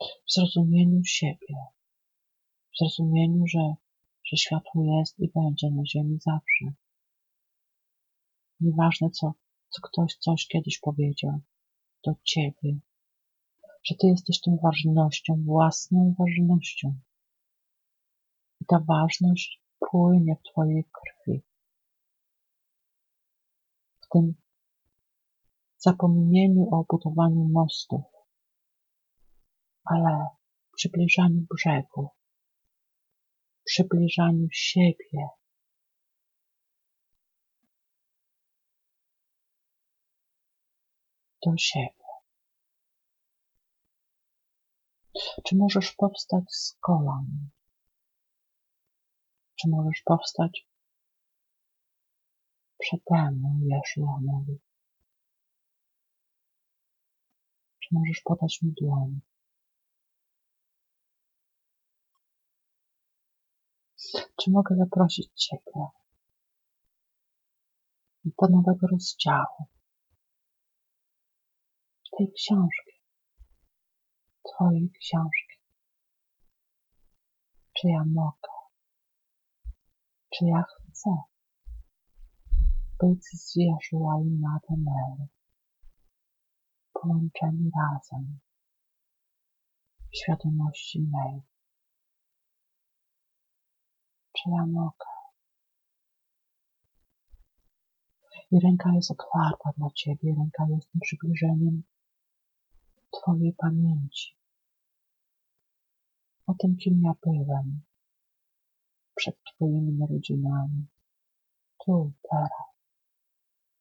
W 0.00 0.32
zrozumieniu 0.32 1.04
siebie. 1.04 1.56
W 2.72 2.78
zrozumieniu, 2.78 3.46
że 3.46 3.74
że 4.26 4.36
światło 4.36 4.98
jest 4.98 5.18
i 5.18 5.30
będzie 5.34 5.70
na 5.70 5.82
ziemi 5.86 6.18
zawsze. 6.20 6.64
Nieważne, 8.60 9.10
co, 9.10 9.32
co 9.68 9.82
ktoś 9.82 10.16
coś 10.16 10.46
kiedyś 10.46 10.78
powiedział 10.78 11.40
do 12.04 12.12
ciebie, 12.24 12.78
że 13.84 13.94
ty 13.94 14.06
jesteś 14.06 14.40
tą 14.40 14.58
ważnością, 14.62 15.42
własną 15.44 16.14
ważnością. 16.18 16.94
I 18.60 18.64
ta 18.64 18.78
ważność 18.80 19.62
płynie 19.90 20.36
w 20.36 20.50
twojej 20.50 20.84
krwi. 20.84 21.42
W 24.02 24.08
tym 24.12 24.34
zapomnieniu 25.78 26.68
o 26.74 26.84
budowaniu 26.88 27.48
mostów, 27.52 28.02
ale 29.84 30.26
przybliżaniu 30.76 31.46
brzegu, 31.54 32.15
przybliżaniu 33.66 34.48
siebie. 34.52 35.28
Do 41.46 41.52
siebie. 41.58 42.06
Czy 45.44 45.56
możesz 45.56 45.92
powstać 45.92 46.44
z 46.48 46.76
kolan? 46.80 47.26
Czy 49.56 49.68
możesz 49.68 50.02
powstać 50.04 50.68
przede 52.78 53.30
mną, 53.30 53.60
Jeszua 53.62 54.18
mówi? 54.22 54.58
Czy 57.80 57.88
możesz 57.92 58.20
podać 58.24 58.62
mi 58.62 58.72
dłoń? 58.80 59.20
Czy 64.36 64.50
mogę 64.50 64.76
zaprosić 64.76 65.28
Ciebie 65.34 65.86
do 68.24 68.48
nowego 68.48 68.86
rozdziału 68.86 69.66
tej 72.18 72.32
książki, 72.32 72.92
Twojej 74.42 74.90
książki? 74.90 75.56
Czy 77.72 77.88
ja 77.88 78.04
mogę? 78.04 78.52
Czy 80.30 80.44
ja 80.44 80.62
chcę 80.62 81.10
być 83.00 83.24
z 83.24 83.56
Jeszua 83.56 84.20
i 84.20 84.30
Mary 84.30 85.28
połączeni 86.92 87.70
razem 87.76 88.38
w 90.12 90.16
świadomości 90.16 91.00
mej? 91.00 91.55
Czy 94.36 94.50
ja 94.50 94.66
mogę. 94.66 95.06
I 98.50 98.60
ręka 98.60 98.92
jest 98.94 99.10
otwarta 99.10 99.70
dla 99.76 99.90
Ciebie, 99.90 100.34
ręka 100.38 100.66
jest 100.70 100.90
tym 100.90 101.00
przybliżeniem 101.00 101.82
Twojej 103.10 103.52
pamięci. 103.52 104.36
O 106.46 106.54
tym, 106.54 106.76
kim 106.76 107.02
ja 107.02 107.12
byłem 107.22 107.80
przed 109.14 109.36
Twoimi 109.44 109.92
narodzinami. 109.92 110.86
Tu, 111.84 112.12
teraz. 112.30 112.50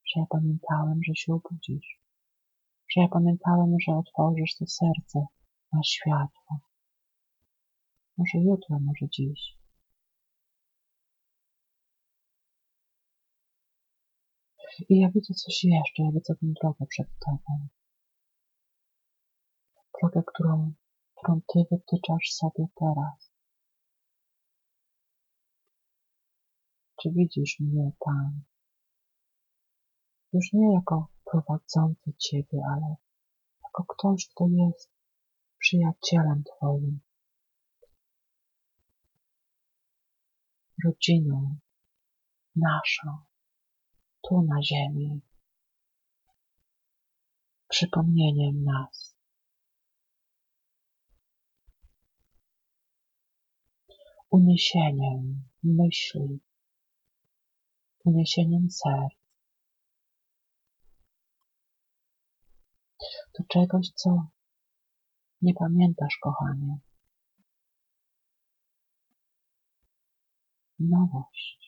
Że 0.06 0.20
ja 0.20 0.26
pamiętałem, 0.30 1.04
że 1.04 1.15
się 1.15 1.34
obudzisz. 1.34 2.00
Że 2.89 3.02
ja 3.02 3.08
pamiętałem, 3.08 3.76
że 3.80 3.91
otworzysz 3.91 4.56
to 4.56 4.68
serce 4.68 5.26
na 5.74 5.84
światło. 5.84 6.60
Może 8.18 8.38
jutro, 8.38 8.80
może 8.80 9.10
dziś. 9.10 9.58
I 14.90 15.00
ja 15.00 15.10
widzę 15.10 15.34
coś 15.34 15.64
jeszcze, 15.64 16.04
ja 16.04 16.12
widzę 16.12 16.36
tę 16.36 16.48
drogę 16.62 16.86
przed 16.90 17.08
tobą. 17.26 17.68
Drogę, 20.02 20.24
którą, 20.28 20.74
którą 21.16 21.42
ty 21.54 21.60
wytyczasz 21.72 22.30
sobie 22.32 22.68
teraz. 22.80 23.36
czy 27.06 27.12
widzisz 27.12 27.60
mnie 27.60 27.92
tam? 28.00 28.44
Już 30.34 30.54
nie 30.54 30.74
jako 30.74 31.08
prowadzący 31.32 32.14
Ciebie, 32.18 32.60
ale 32.74 32.96
jako 33.64 33.84
ktoś, 33.84 34.30
kto 34.30 34.48
jest 34.48 34.92
przyjacielem 35.60 36.44
Twoim, 36.44 37.00
rodziną 40.86 41.56
naszą, 42.56 43.18
tu 44.28 44.42
na 44.42 44.62
ziemi, 44.62 45.22
przypomnieniem 47.70 48.64
nas. 48.64 49.16
Uniesieniem 54.30 55.44
myśli, 55.64 56.40
uniesieniem 58.06 58.72
serc 58.72 59.26
do 63.40 63.44
czegoś, 63.48 63.90
co 63.96 64.28
nie 65.42 65.54
pamiętasz, 65.54 66.18
kochanie. 66.22 66.78
Nowość, 70.80 71.64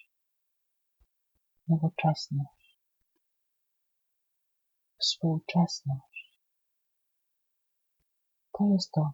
nowoczesność, 1.67 2.79
współczesność. 4.97 6.39
To 8.57 8.65
jest 8.73 8.91
to 8.91 9.11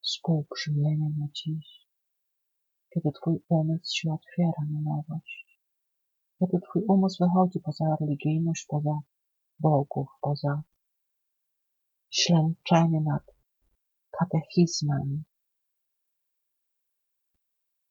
współbrzmienie 0.00 1.10
na 1.18 1.26
dziś, 1.32 1.86
kiedy 2.94 3.12
Twój 3.12 3.42
umysł 3.48 3.96
się 3.96 4.12
otwiera 4.12 4.62
na 4.70 4.80
nowość, 4.80 5.60
kiedy 6.38 6.60
Twój 6.60 6.82
umysł 6.88 7.24
wychodzi 7.24 7.60
poza 7.60 7.96
religijność, 8.00 8.66
poza 8.68 9.00
bogów, 9.60 10.08
poza 10.20 10.62
ślęczenie 12.10 13.00
nad 13.00 13.22
katechizmem. 14.10 15.24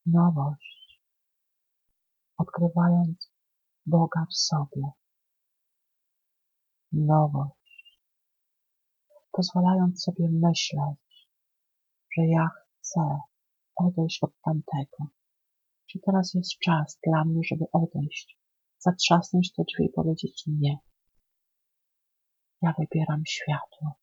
Nowość, 0.05 1.01
odkrywając 2.37 3.30
Boga 3.85 4.25
w 4.29 4.33
sobie. 4.33 4.91
Nowość, 6.91 7.99
pozwalając 9.31 10.03
sobie 10.03 10.29
myśleć, 10.29 11.27
że 12.17 12.25
ja 12.25 12.49
chcę 12.79 13.19
odejść 13.75 14.23
od 14.23 14.31
tamtego, 14.41 15.07
że 15.87 15.99
teraz 16.05 16.33
jest 16.33 16.57
czas 16.59 16.99
dla 17.07 17.25
mnie, 17.25 17.41
żeby 17.43 17.65
odejść, 17.71 18.37
zatrzasnąć 18.79 19.53
te 19.53 19.63
drzwi 19.63 19.85
i 19.85 19.89
powiedzieć 19.89 20.43
nie. 20.47 20.77
Ja 22.61 22.73
wybieram 22.79 23.23
światło. 23.25 23.95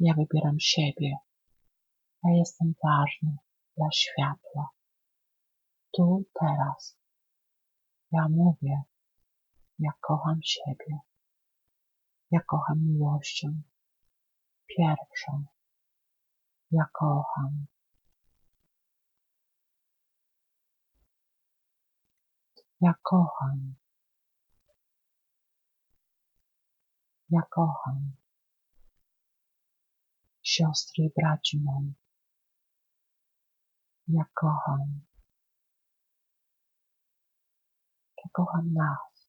Ja 0.00 0.14
wybieram 0.14 0.56
siebie. 0.60 1.16
Ja 2.24 2.30
jestem 2.34 2.74
ważny 2.84 3.36
dla 3.76 3.88
światła. 3.92 4.68
Tu, 5.96 6.24
teraz. 6.40 7.05
Ja 8.16 8.28
mówię, 8.28 8.82
ja 9.78 9.92
kocham 10.00 10.40
siebie. 10.42 10.98
Ja 12.30 12.40
kocham 12.40 12.78
miłością. 12.86 13.62
Pierwszą. 14.66 15.44
Ja 16.70 16.84
kocham. 16.92 17.66
Ja 22.80 22.94
kocham. 23.02 23.74
Ja 27.30 27.42
kocham 27.50 28.12
siostry 30.46 31.04
i 31.04 31.10
braci 31.16 31.60
moi. 31.64 31.94
Ja 34.08 34.24
kocham. 34.34 35.00
Ja 38.18 38.25
kocham 38.36 38.72
nas. 38.74 39.28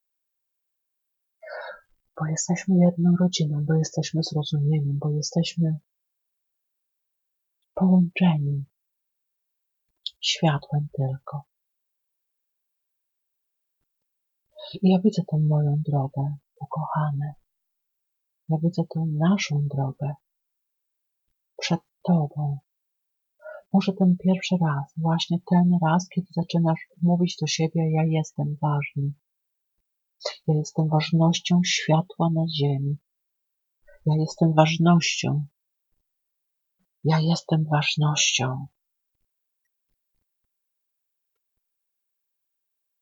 Bo 2.16 2.26
jesteśmy 2.26 2.74
jedną 2.78 3.16
rodziną, 3.20 3.64
bo 3.64 3.74
jesteśmy 3.74 4.22
zrozumieniem, 4.22 4.98
bo 4.98 5.10
jesteśmy 5.10 5.78
połączeni 7.74 8.64
światłem 10.20 10.88
tylko. 10.92 11.42
I 14.82 14.90
ja 14.90 14.98
widzę 15.04 15.22
tę 15.30 15.38
moją 15.38 15.82
drogę, 15.88 16.36
ukochane. 16.56 17.34
Ja 18.48 18.58
widzę 18.62 18.82
tę 18.94 19.06
naszą 19.06 19.68
drogę, 19.68 20.14
przed 21.56 21.80
Tobą. 22.02 22.58
Może 23.72 23.92
ten 23.92 24.16
pierwszy 24.24 24.56
raz, 24.66 24.92
właśnie 24.96 25.38
ten 25.50 25.78
raz, 25.86 26.08
kiedy 26.08 26.26
zaczynasz 26.30 26.80
mówić 27.02 27.36
do 27.40 27.46
siebie, 27.46 27.90
ja 27.92 28.04
jestem 28.04 28.56
ważny. 28.62 29.12
Ja 30.46 30.54
jestem 30.54 30.88
ważnością 30.88 31.60
światła 31.64 32.30
na 32.34 32.44
ziemi. 32.58 32.96
Ja 34.06 34.14
jestem 34.16 34.54
ważnością. 34.54 35.46
Ja 37.04 37.20
jestem 37.20 37.64
ważnością. 37.64 38.66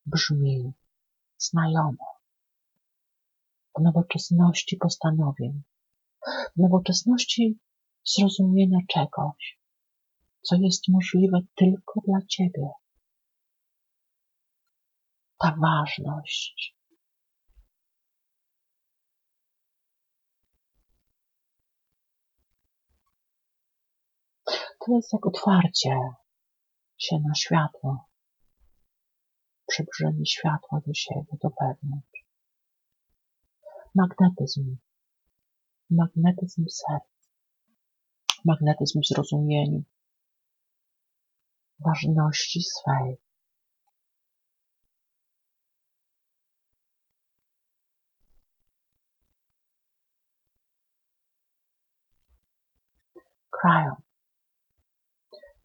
Brzmi 0.05 0.73
znajomo. 1.37 2.05
W 3.77 3.81
nowoczesności 3.81 4.77
postanowień, 4.77 5.61
w 6.55 6.59
nowoczesności 6.61 7.59
zrozumienia 8.03 8.79
czegoś, 8.87 9.59
co 10.47 10.55
jest 10.55 10.87
możliwe 10.87 11.39
tylko 11.55 12.01
dla 12.07 12.19
Ciebie. 12.27 12.69
Ta 15.37 15.55
ważność. 15.61 16.75
To 24.85 24.95
jest 24.95 25.13
jak 25.13 25.25
otwarcie 25.25 25.99
się 26.97 27.19
na 27.27 27.35
światło, 27.35 28.05
przybrzenie 29.67 30.25
światła 30.25 30.81
do 30.87 30.93
siebie, 30.93 31.37
do 31.43 31.49
wewnątrz. 31.61 32.25
Magnetyzm, 33.95 34.75
magnetyzm 35.89 36.65
serca 36.69 37.17
magnetyzm 38.45 38.99
zrozumieniu 39.03 39.83
ważności 41.87 42.61
swej. 42.61 43.17
Krają. 53.61 53.95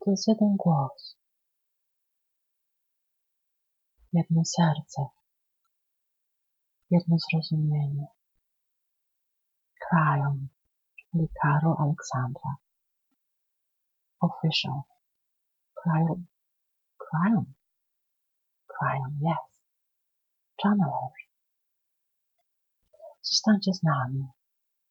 To 0.04 0.10
jest 0.10 0.28
jeden 0.28 0.56
głos, 0.56 1.16
jedno 4.12 4.44
serce, 4.44 5.06
jedno 6.90 7.16
zrozumienie. 7.18 8.06
Krają, 9.88 10.48
czyli 10.96 11.28
Aleksandra 11.78 12.56
official. 14.22 14.91
Cryon, 15.82 16.26
cryon, 16.98 17.46
cryon, 18.66 19.12
yes. 19.20 19.60
Channelers. 20.62 21.22
Zostańcie 23.22 23.72
z 23.74 23.82
nami. 23.82 24.26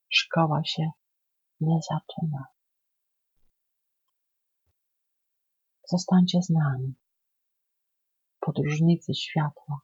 Szkoła 0.10 0.64
się 0.64 0.92
nie 1.60 1.80
zaczyna. 1.92 2.46
Zostańcie 5.90 6.42
z 6.42 6.50
nami. 6.50 6.94
Podróżnicy 8.40 9.14
światła. 9.14 9.82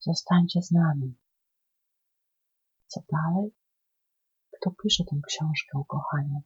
Zostańcie 0.00 0.62
z 0.62 0.70
nami. 0.70 1.18
Co 2.86 3.00
dalej? 3.12 3.54
Kto 4.56 4.70
pisze 4.82 5.04
tę 5.04 5.16
książkę, 5.26 5.78
ukochanie? 5.78 6.42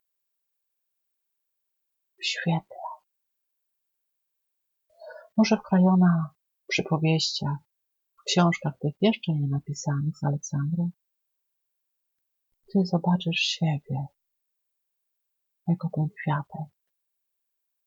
w 2.18 2.26
świetle. 2.26 2.85
Może 5.36 5.56
wkrojona 5.56 6.30
w 6.64 6.66
przypowieściach, 6.68 7.58
w 8.20 8.22
książkach 8.22 8.78
tych 8.78 8.94
jeszcze 9.00 9.32
nie 9.32 9.48
napisanych 9.48 10.18
z 10.18 10.24
Aleksandrą, 10.24 10.90
ty 12.72 12.84
zobaczysz 12.84 13.36
siebie 13.36 14.06
jako 15.68 15.88
ten 15.92 16.08
kwiatek, 16.08 16.72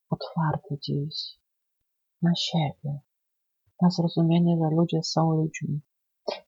otwarty 0.09 0.77
dziś 0.81 1.39
na 2.21 2.31
siebie, 2.35 2.99
na 3.81 3.89
zrozumienie, 3.89 4.57
że 4.57 4.75
ludzie 4.75 5.03
są 5.03 5.31
ludźmi, 5.31 5.81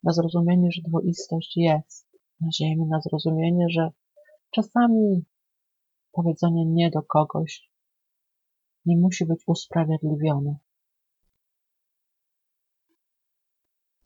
na 0.03 0.11
zrozumienie, 0.13 0.69
że 0.71 0.81
dwoistość 0.81 1.57
jest 1.57 2.11
na 2.41 2.47
ziemi, 2.51 2.85
na 2.85 3.01
zrozumienie, 3.01 3.65
że 3.69 3.89
czasami 4.51 5.25
powiedzenie 6.11 6.65
nie 6.65 6.89
do 6.89 7.01
kogoś 7.01 7.71
nie 8.85 8.97
musi 8.97 9.25
być 9.25 9.43
usprawiedliwione. 9.47 10.55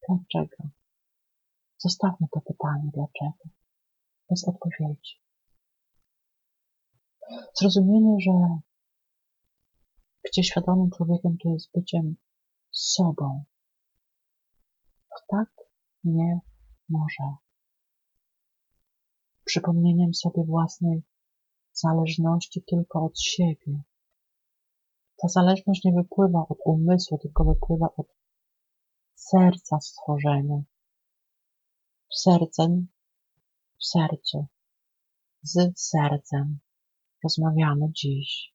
Dlaczego? 0.10 0.70
Zostawmy 1.78 2.28
to 2.32 2.41
pytanie, 2.41 2.91
dlaczego? 2.93 3.49
Bez 4.30 4.47
odpowiedzi. 4.47 5.22
Zrozumienie, 7.60 8.16
że 8.20 8.32
bycie 10.24 10.43
świadomym 10.43 10.89
człowiekiem 10.91 11.38
to 11.43 11.49
jest 11.49 11.72
byciem 11.76 12.16
sobą. 12.72 13.43
Tak 15.28 15.49
nie 16.03 16.39
może. 16.89 17.36
Przypomnieniem 19.45 20.14
sobie 20.14 20.43
własnej 20.43 21.03
zależności 21.74 22.64
tylko 22.64 23.06
od 23.06 23.20
siebie. 23.20 23.82
Ta 25.18 25.28
zależność 25.28 25.84
nie 25.84 25.93
wypływa 25.93 26.45
od 26.49 26.58
umysłu, 26.66 27.18
tylko 27.18 27.43
wypływa 27.43 27.88
od 27.97 28.08
serca 29.16 29.80
stworzenia. 29.82 30.63
Sercem 32.09 32.88
w 33.80 33.86
sercu, 33.86 34.47
z 35.43 35.80
sercem 35.80 36.59
rozmawiamy 37.24 37.91
dziś. 37.91 38.53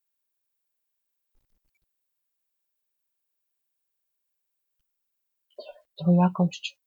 Dwojakość 6.02 6.80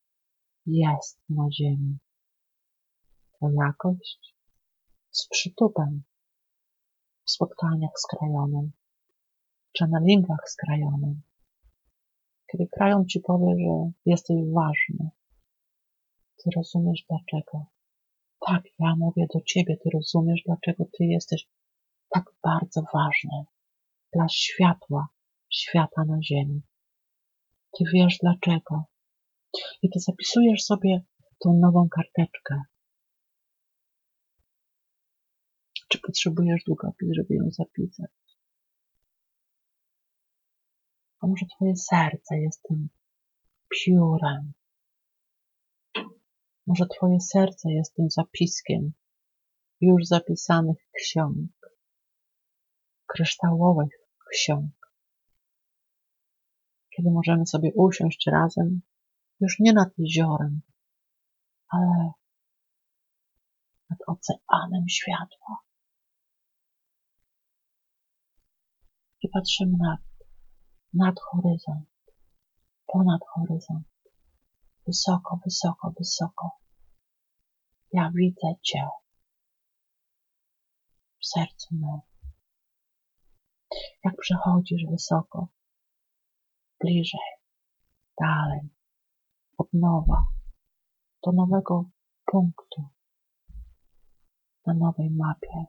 jest 0.66 1.20
na 1.30 1.52
ziemi. 1.52 1.98
Dwojakość 3.36 4.36
z 5.12 5.28
przytupem 5.28 6.04
w 7.26 7.32
spotkaniach 7.32 7.94
z 7.96 8.08
krajonem, 8.08 8.72
czy 9.72 9.88
na 9.88 10.00
krajonem. 10.56 11.22
Kiedy 12.54 12.68
krajon 12.68 13.06
ci 13.06 13.20
powie, 13.20 13.56
że 13.58 13.92
jesteś 14.06 14.38
ważny, 14.54 15.10
ty 16.38 16.50
rozumiesz 16.56 17.06
dlaczego. 17.10 17.66
Tak, 18.48 18.64
ja 18.80 18.96
mówię 18.96 19.28
do 19.34 19.42
ciebie, 19.42 19.78
ty 19.78 19.90
rozumiesz 19.94 20.42
dlaczego 20.46 20.86
ty 20.86 21.06
jesteś 21.06 21.48
tak 22.10 22.24
bardzo 22.44 22.82
ważny 22.94 23.46
dla 24.14 24.28
światła, 24.30 25.08
świata 25.50 26.06
na 26.06 26.22
ziemi. 26.22 26.62
Ty 27.78 27.84
wiesz 27.94 28.18
dlaczego. 28.22 28.84
I 29.82 29.90
ty 29.90 30.00
zapisujesz 30.00 30.64
sobie 30.64 31.02
tą 31.40 31.54
nową 31.54 31.90
karteczkę. 31.90 32.62
Czy 35.90 36.00
potrzebujesz 36.00 36.64
długopis, 36.64 37.10
żeby 37.16 37.36
ją 37.36 37.52
zapisać? 37.52 38.12
A 41.24 41.28
może 41.28 41.46
twoje 41.56 41.76
serce 41.76 42.38
jest 42.38 42.62
tym 42.64 42.90
piórem? 43.70 44.54
Może 46.68 46.86
twoje 46.98 47.22
serce 47.22 47.72
jest 47.72 47.96
tym 47.96 48.10
zapiskiem 48.10 48.94
już 49.82 50.06
zapisanych 50.06 50.78
ksiąg, 50.98 51.52
kryształowych 53.06 53.94
ksiąg, 54.32 54.72
kiedy 56.96 57.12
możemy 57.12 57.46
sobie 57.46 57.72
usiąść 57.76 58.28
razem 58.32 58.82
już 59.40 59.60
nie 59.60 59.74
nad 59.74 59.90
jeziorem, 59.98 60.62
ale 61.70 62.12
nad 63.90 64.00
oceanem 64.08 64.90
światła. 64.90 65.58
I 69.22 69.30
patrzymy 69.30 69.78
nad, 69.78 70.13
nad 70.94 71.16
horyzont, 71.20 71.90
ponad 72.88 73.22
horyzont, 73.34 73.88
wysoko, 74.86 75.40
wysoko, 75.44 75.94
wysoko. 75.98 76.52
Ja 77.94 78.12
widzę 78.16 78.56
Cię 78.62 78.88
w 81.20 81.26
sercu 81.28 81.76
mym. 81.76 82.00
Jak 84.04 84.16
przechodzisz 84.18 84.86
wysoko, 84.92 85.48
bliżej, 86.80 87.32
dalej, 88.20 88.70
od 89.58 89.74
nowa, 89.74 90.26
do 91.26 91.32
nowego 91.32 91.90
punktu 92.26 92.90
na 94.66 94.74
nowej 94.74 95.10
mapie, 95.10 95.66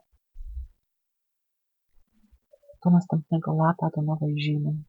do 2.85 2.91
następnego 2.91 3.55
lata, 3.55 3.91
do 3.97 4.03
nowej 4.03 4.35
zimy, 4.41 4.83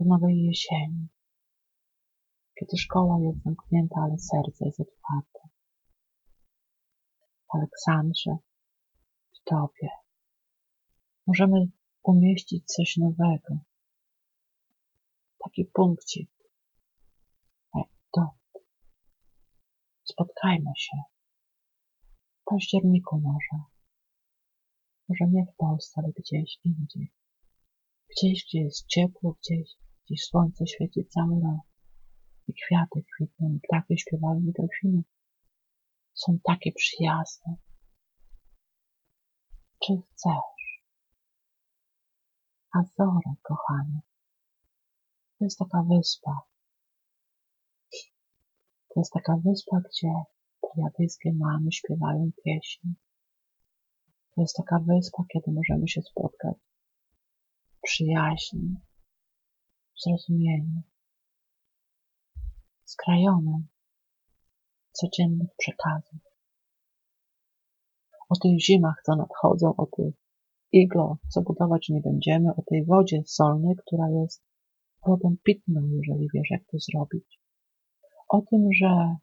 do 0.00 0.04
nowej 0.04 0.42
jesieni, 0.42 1.08
kiedy 2.58 2.76
szkoła 2.76 3.20
jest 3.20 3.42
zamknięta, 3.42 3.96
ale 4.04 4.18
serce 4.18 4.64
jest 4.66 4.80
otwarte. 4.80 5.48
Aleksandrze, 7.48 8.36
w 9.34 9.44
Tobie 9.44 9.88
możemy 11.26 11.66
umieścić 12.02 12.64
coś 12.66 12.96
nowego. 12.96 13.58
Taki 15.44 15.64
punkcik, 15.64 16.30
jak 17.74 17.88
to. 18.14 18.30
Spotkajmy 20.04 20.70
się. 20.76 20.96
W 22.40 22.44
październiku 22.44 23.20
może. 23.20 23.64
Może 25.08 25.24
nie 25.30 25.46
w 25.46 25.56
Polsce, 25.56 25.92
ale 25.96 26.12
gdzieś 26.12 26.58
indziej. 26.64 27.12
Gdzieś, 28.10 28.44
gdzie 28.44 28.60
jest 28.60 28.86
ciepło, 28.86 29.36
gdzieś, 29.42 29.76
gdzie 30.04 30.16
słońce 30.16 30.66
świeci 30.66 31.06
cały 31.06 31.34
rok. 31.34 31.66
I 32.48 32.54
kwiaty 32.54 33.04
kwitną, 33.14 33.48
i 33.48 33.60
ptaki 33.60 33.98
śpiewają, 33.98 34.40
i 34.40 34.52
delfiny 34.52 35.02
są 36.14 36.38
takie 36.44 36.72
przyjazne. 36.72 37.56
Czy 39.86 39.92
chcesz? 39.92 40.82
Azorę, 42.72 43.34
kochanie. 43.42 44.00
To 45.38 45.44
jest 45.44 45.58
taka 45.58 45.82
wyspa. 45.82 46.40
To 48.88 49.00
jest 49.00 49.12
taka 49.12 49.36
wyspa, 49.44 49.76
gdzie 49.80 50.12
plejadyjskie 50.60 51.32
mamy 51.32 51.72
śpiewają 51.72 52.30
pieśni. 52.44 52.94
To 54.34 54.40
jest 54.40 54.56
taka 54.56 54.78
wyspa, 54.78 55.22
kiedy 55.32 55.52
możemy 55.52 55.88
się 55.88 56.02
spotkać 56.02 56.56
w 57.78 57.80
przyjaźni, 57.82 58.74
zrozumieniu, 59.96 60.82
skrajonym 62.84 63.66
codziennych 64.92 65.48
przekazów. 65.58 66.20
O 68.28 68.34
tych 68.42 68.60
zimach, 68.60 69.02
co 69.04 69.16
nadchodzą, 69.16 69.76
o 69.76 69.86
tych 69.86 70.14
iglo, 70.72 71.18
co 71.28 71.42
budować 71.42 71.88
nie 71.88 72.00
będziemy, 72.00 72.50
o 72.56 72.62
tej 72.62 72.84
wodzie 72.84 73.22
solnej, 73.26 73.76
która 73.76 74.10
jest 74.10 74.44
wodą 75.06 75.36
pitną, 75.42 75.88
jeżeli 75.92 76.28
wiesz, 76.34 76.50
jak 76.50 76.64
to 76.64 76.78
zrobić. 76.78 77.40
O 78.28 78.42
tym, 78.50 78.68
że, 78.72 79.16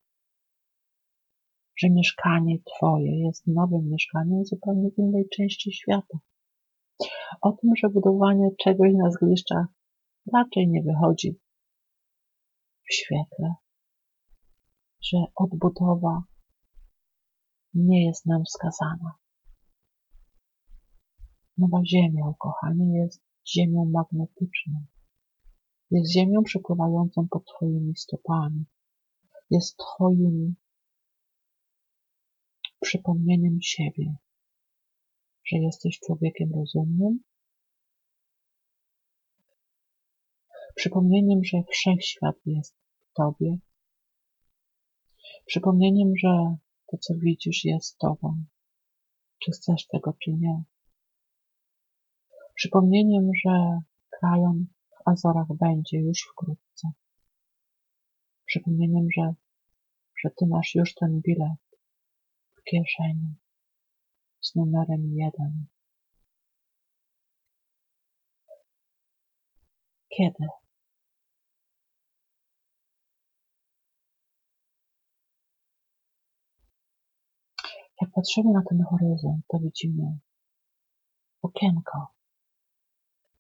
że 1.78 1.90
mieszkanie 1.90 2.58
Twoje 2.76 3.20
jest 3.20 3.48
nowym 3.48 3.90
mieszkaniem 3.90 4.46
zupełnie 4.46 4.90
w 4.92 4.98
innej 4.98 5.30
części 5.30 5.74
świata. 5.74 6.20
O 7.42 7.52
tym, 7.52 7.76
że 7.76 7.90
budowanie 7.90 8.50
czegoś 8.64 8.92
na 8.94 9.12
zgliszczach 9.12 9.66
raczej 10.34 10.68
nie 10.68 10.82
wychodzi 10.84 11.40
w 12.90 12.94
świetle, 12.94 13.56
że 15.02 15.18
odbudowa 15.36 16.24
nie 17.74 18.06
jest 18.06 18.26
nam 18.26 18.44
wskazana. 18.44 19.16
Nowa 21.58 21.82
Ziemia, 21.86 22.26
ukochanie, 22.28 22.98
jest 22.98 23.22
ziemią 23.48 23.86
magnetyczną. 23.86 24.86
Jest 25.92 26.14
ziemią 26.14 26.44
przepływającą 26.44 27.28
pod 27.28 27.46
Twoimi 27.46 27.96
stopami. 27.96 28.66
Jest 29.50 29.78
Twoim 29.78 30.56
przypomnieniem 32.82 33.58
siebie, 33.62 34.16
że 35.46 35.58
jesteś 35.58 36.00
człowiekiem 36.00 36.52
rozumnym, 36.56 37.20
przypomnieniem, 40.76 41.44
że 41.44 41.58
wszechświat 41.72 42.36
jest 42.46 42.76
w 43.00 43.14
Tobie, 43.14 43.58
przypomnieniem, 45.46 46.14
że 46.18 46.56
to, 46.88 46.98
co 46.98 47.14
widzisz, 47.18 47.66
jest 47.66 47.98
Tobą, 47.98 48.46
czy 49.40 49.52
chcesz 49.52 49.88
tego, 49.88 50.14
czy 50.24 50.32
nie. 50.34 50.64
Przypomnieniem, 52.56 53.30
że 53.46 53.80
krajon 54.10 54.66
w 54.90 55.10
Azorach 55.10 55.48
będzie 55.60 56.00
już 56.00 56.22
wkrótce. 56.32 56.92
Przypomnieniem, 58.46 59.08
że, 59.18 59.34
że 60.24 60.30
ty 60.30 60.48
masz 60.48 60.76
już 60.76 60.94
ten 60.94 61.22
bilet 61.22 61.80
w 62.58 62.64
kieszeni 62.64 63.36
z 64.42 64.56
numerem 64.56 65.14
jeden. 65.14 65.66
Kiedy? 70.10 70.48
Jak 78.02 78.11
patrzymy 78.22 78.52
na 78.54 78.62
ten 78.70 78.84
horyzont, 78.84 79.46
to 79.48 79.60
widzimy 79.60 80.20
okienko. 81.42 82.08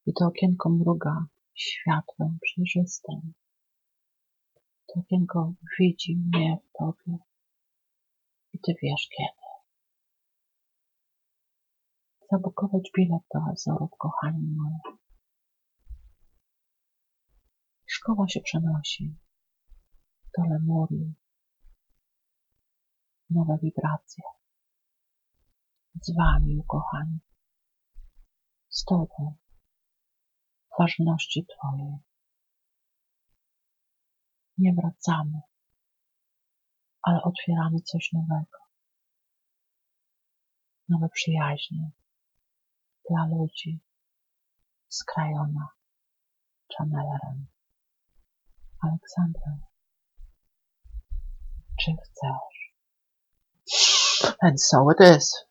I 0.05 0.13
to 0.13 0.25
okienko 0.25 0.69
mruga 0.69 1.25
światłem 1.53 2.37
przejrzystym. 2.41 3.33
To 4.87 4.99
okienko 4.99 5.53
widzi 5.79 6.17
mnie 6.17 6.57
w 6.63 6.77
tobie. 6.77 7.17
I 8.53 8.59
ty 8.59 8.75
wiesz 8.83 9.09
kiedy. 9.17 9.47
Zabukować 12.31 12.91
bilet 12.97 13.23
do 13.33 13.39
Azorów, 13.51 13.91
kochani 13.97 14.47
moi. 14.55 14.97
Szkoła 17.85 18.27
się 18.27 18.41
przenosi 18.41 19.15
do 20.37 20.43
Lemurii. 20.43 21.13
Nowe 23.29 23.57
wibracje. 23.63 24.40
Z 25.95 26.15
wami, 26.17 26.57
ukochani. 26.57 27.19
Z 28.69 28.83
tobą. 28.83 29.35
Ważności 30.79 31.45
twojej. 31.45 31.97
Nie 34.57 34.73
wracamy, 34.73 35.41
ale 37.01 37.21
otwieramy 37.21 37.81
coś 37.81 38.09
nowego. 38.13 38.57
Nowe 40.89 41.09
przyjaźnie 41.09 41.91
dla 43.09 43.27
ludzi 43.27 43.79
z 44.87 45.03
krajona 45.03 45.67
Channelerem. 46.77 47.47
Aleksandra, 48.81 49.57
czy 51.79 51.91
chcesz? 52.03 52.75
And 54.41 54.63
so 54.63 54.91
it 54.91 55.17
is. 55.17 55.50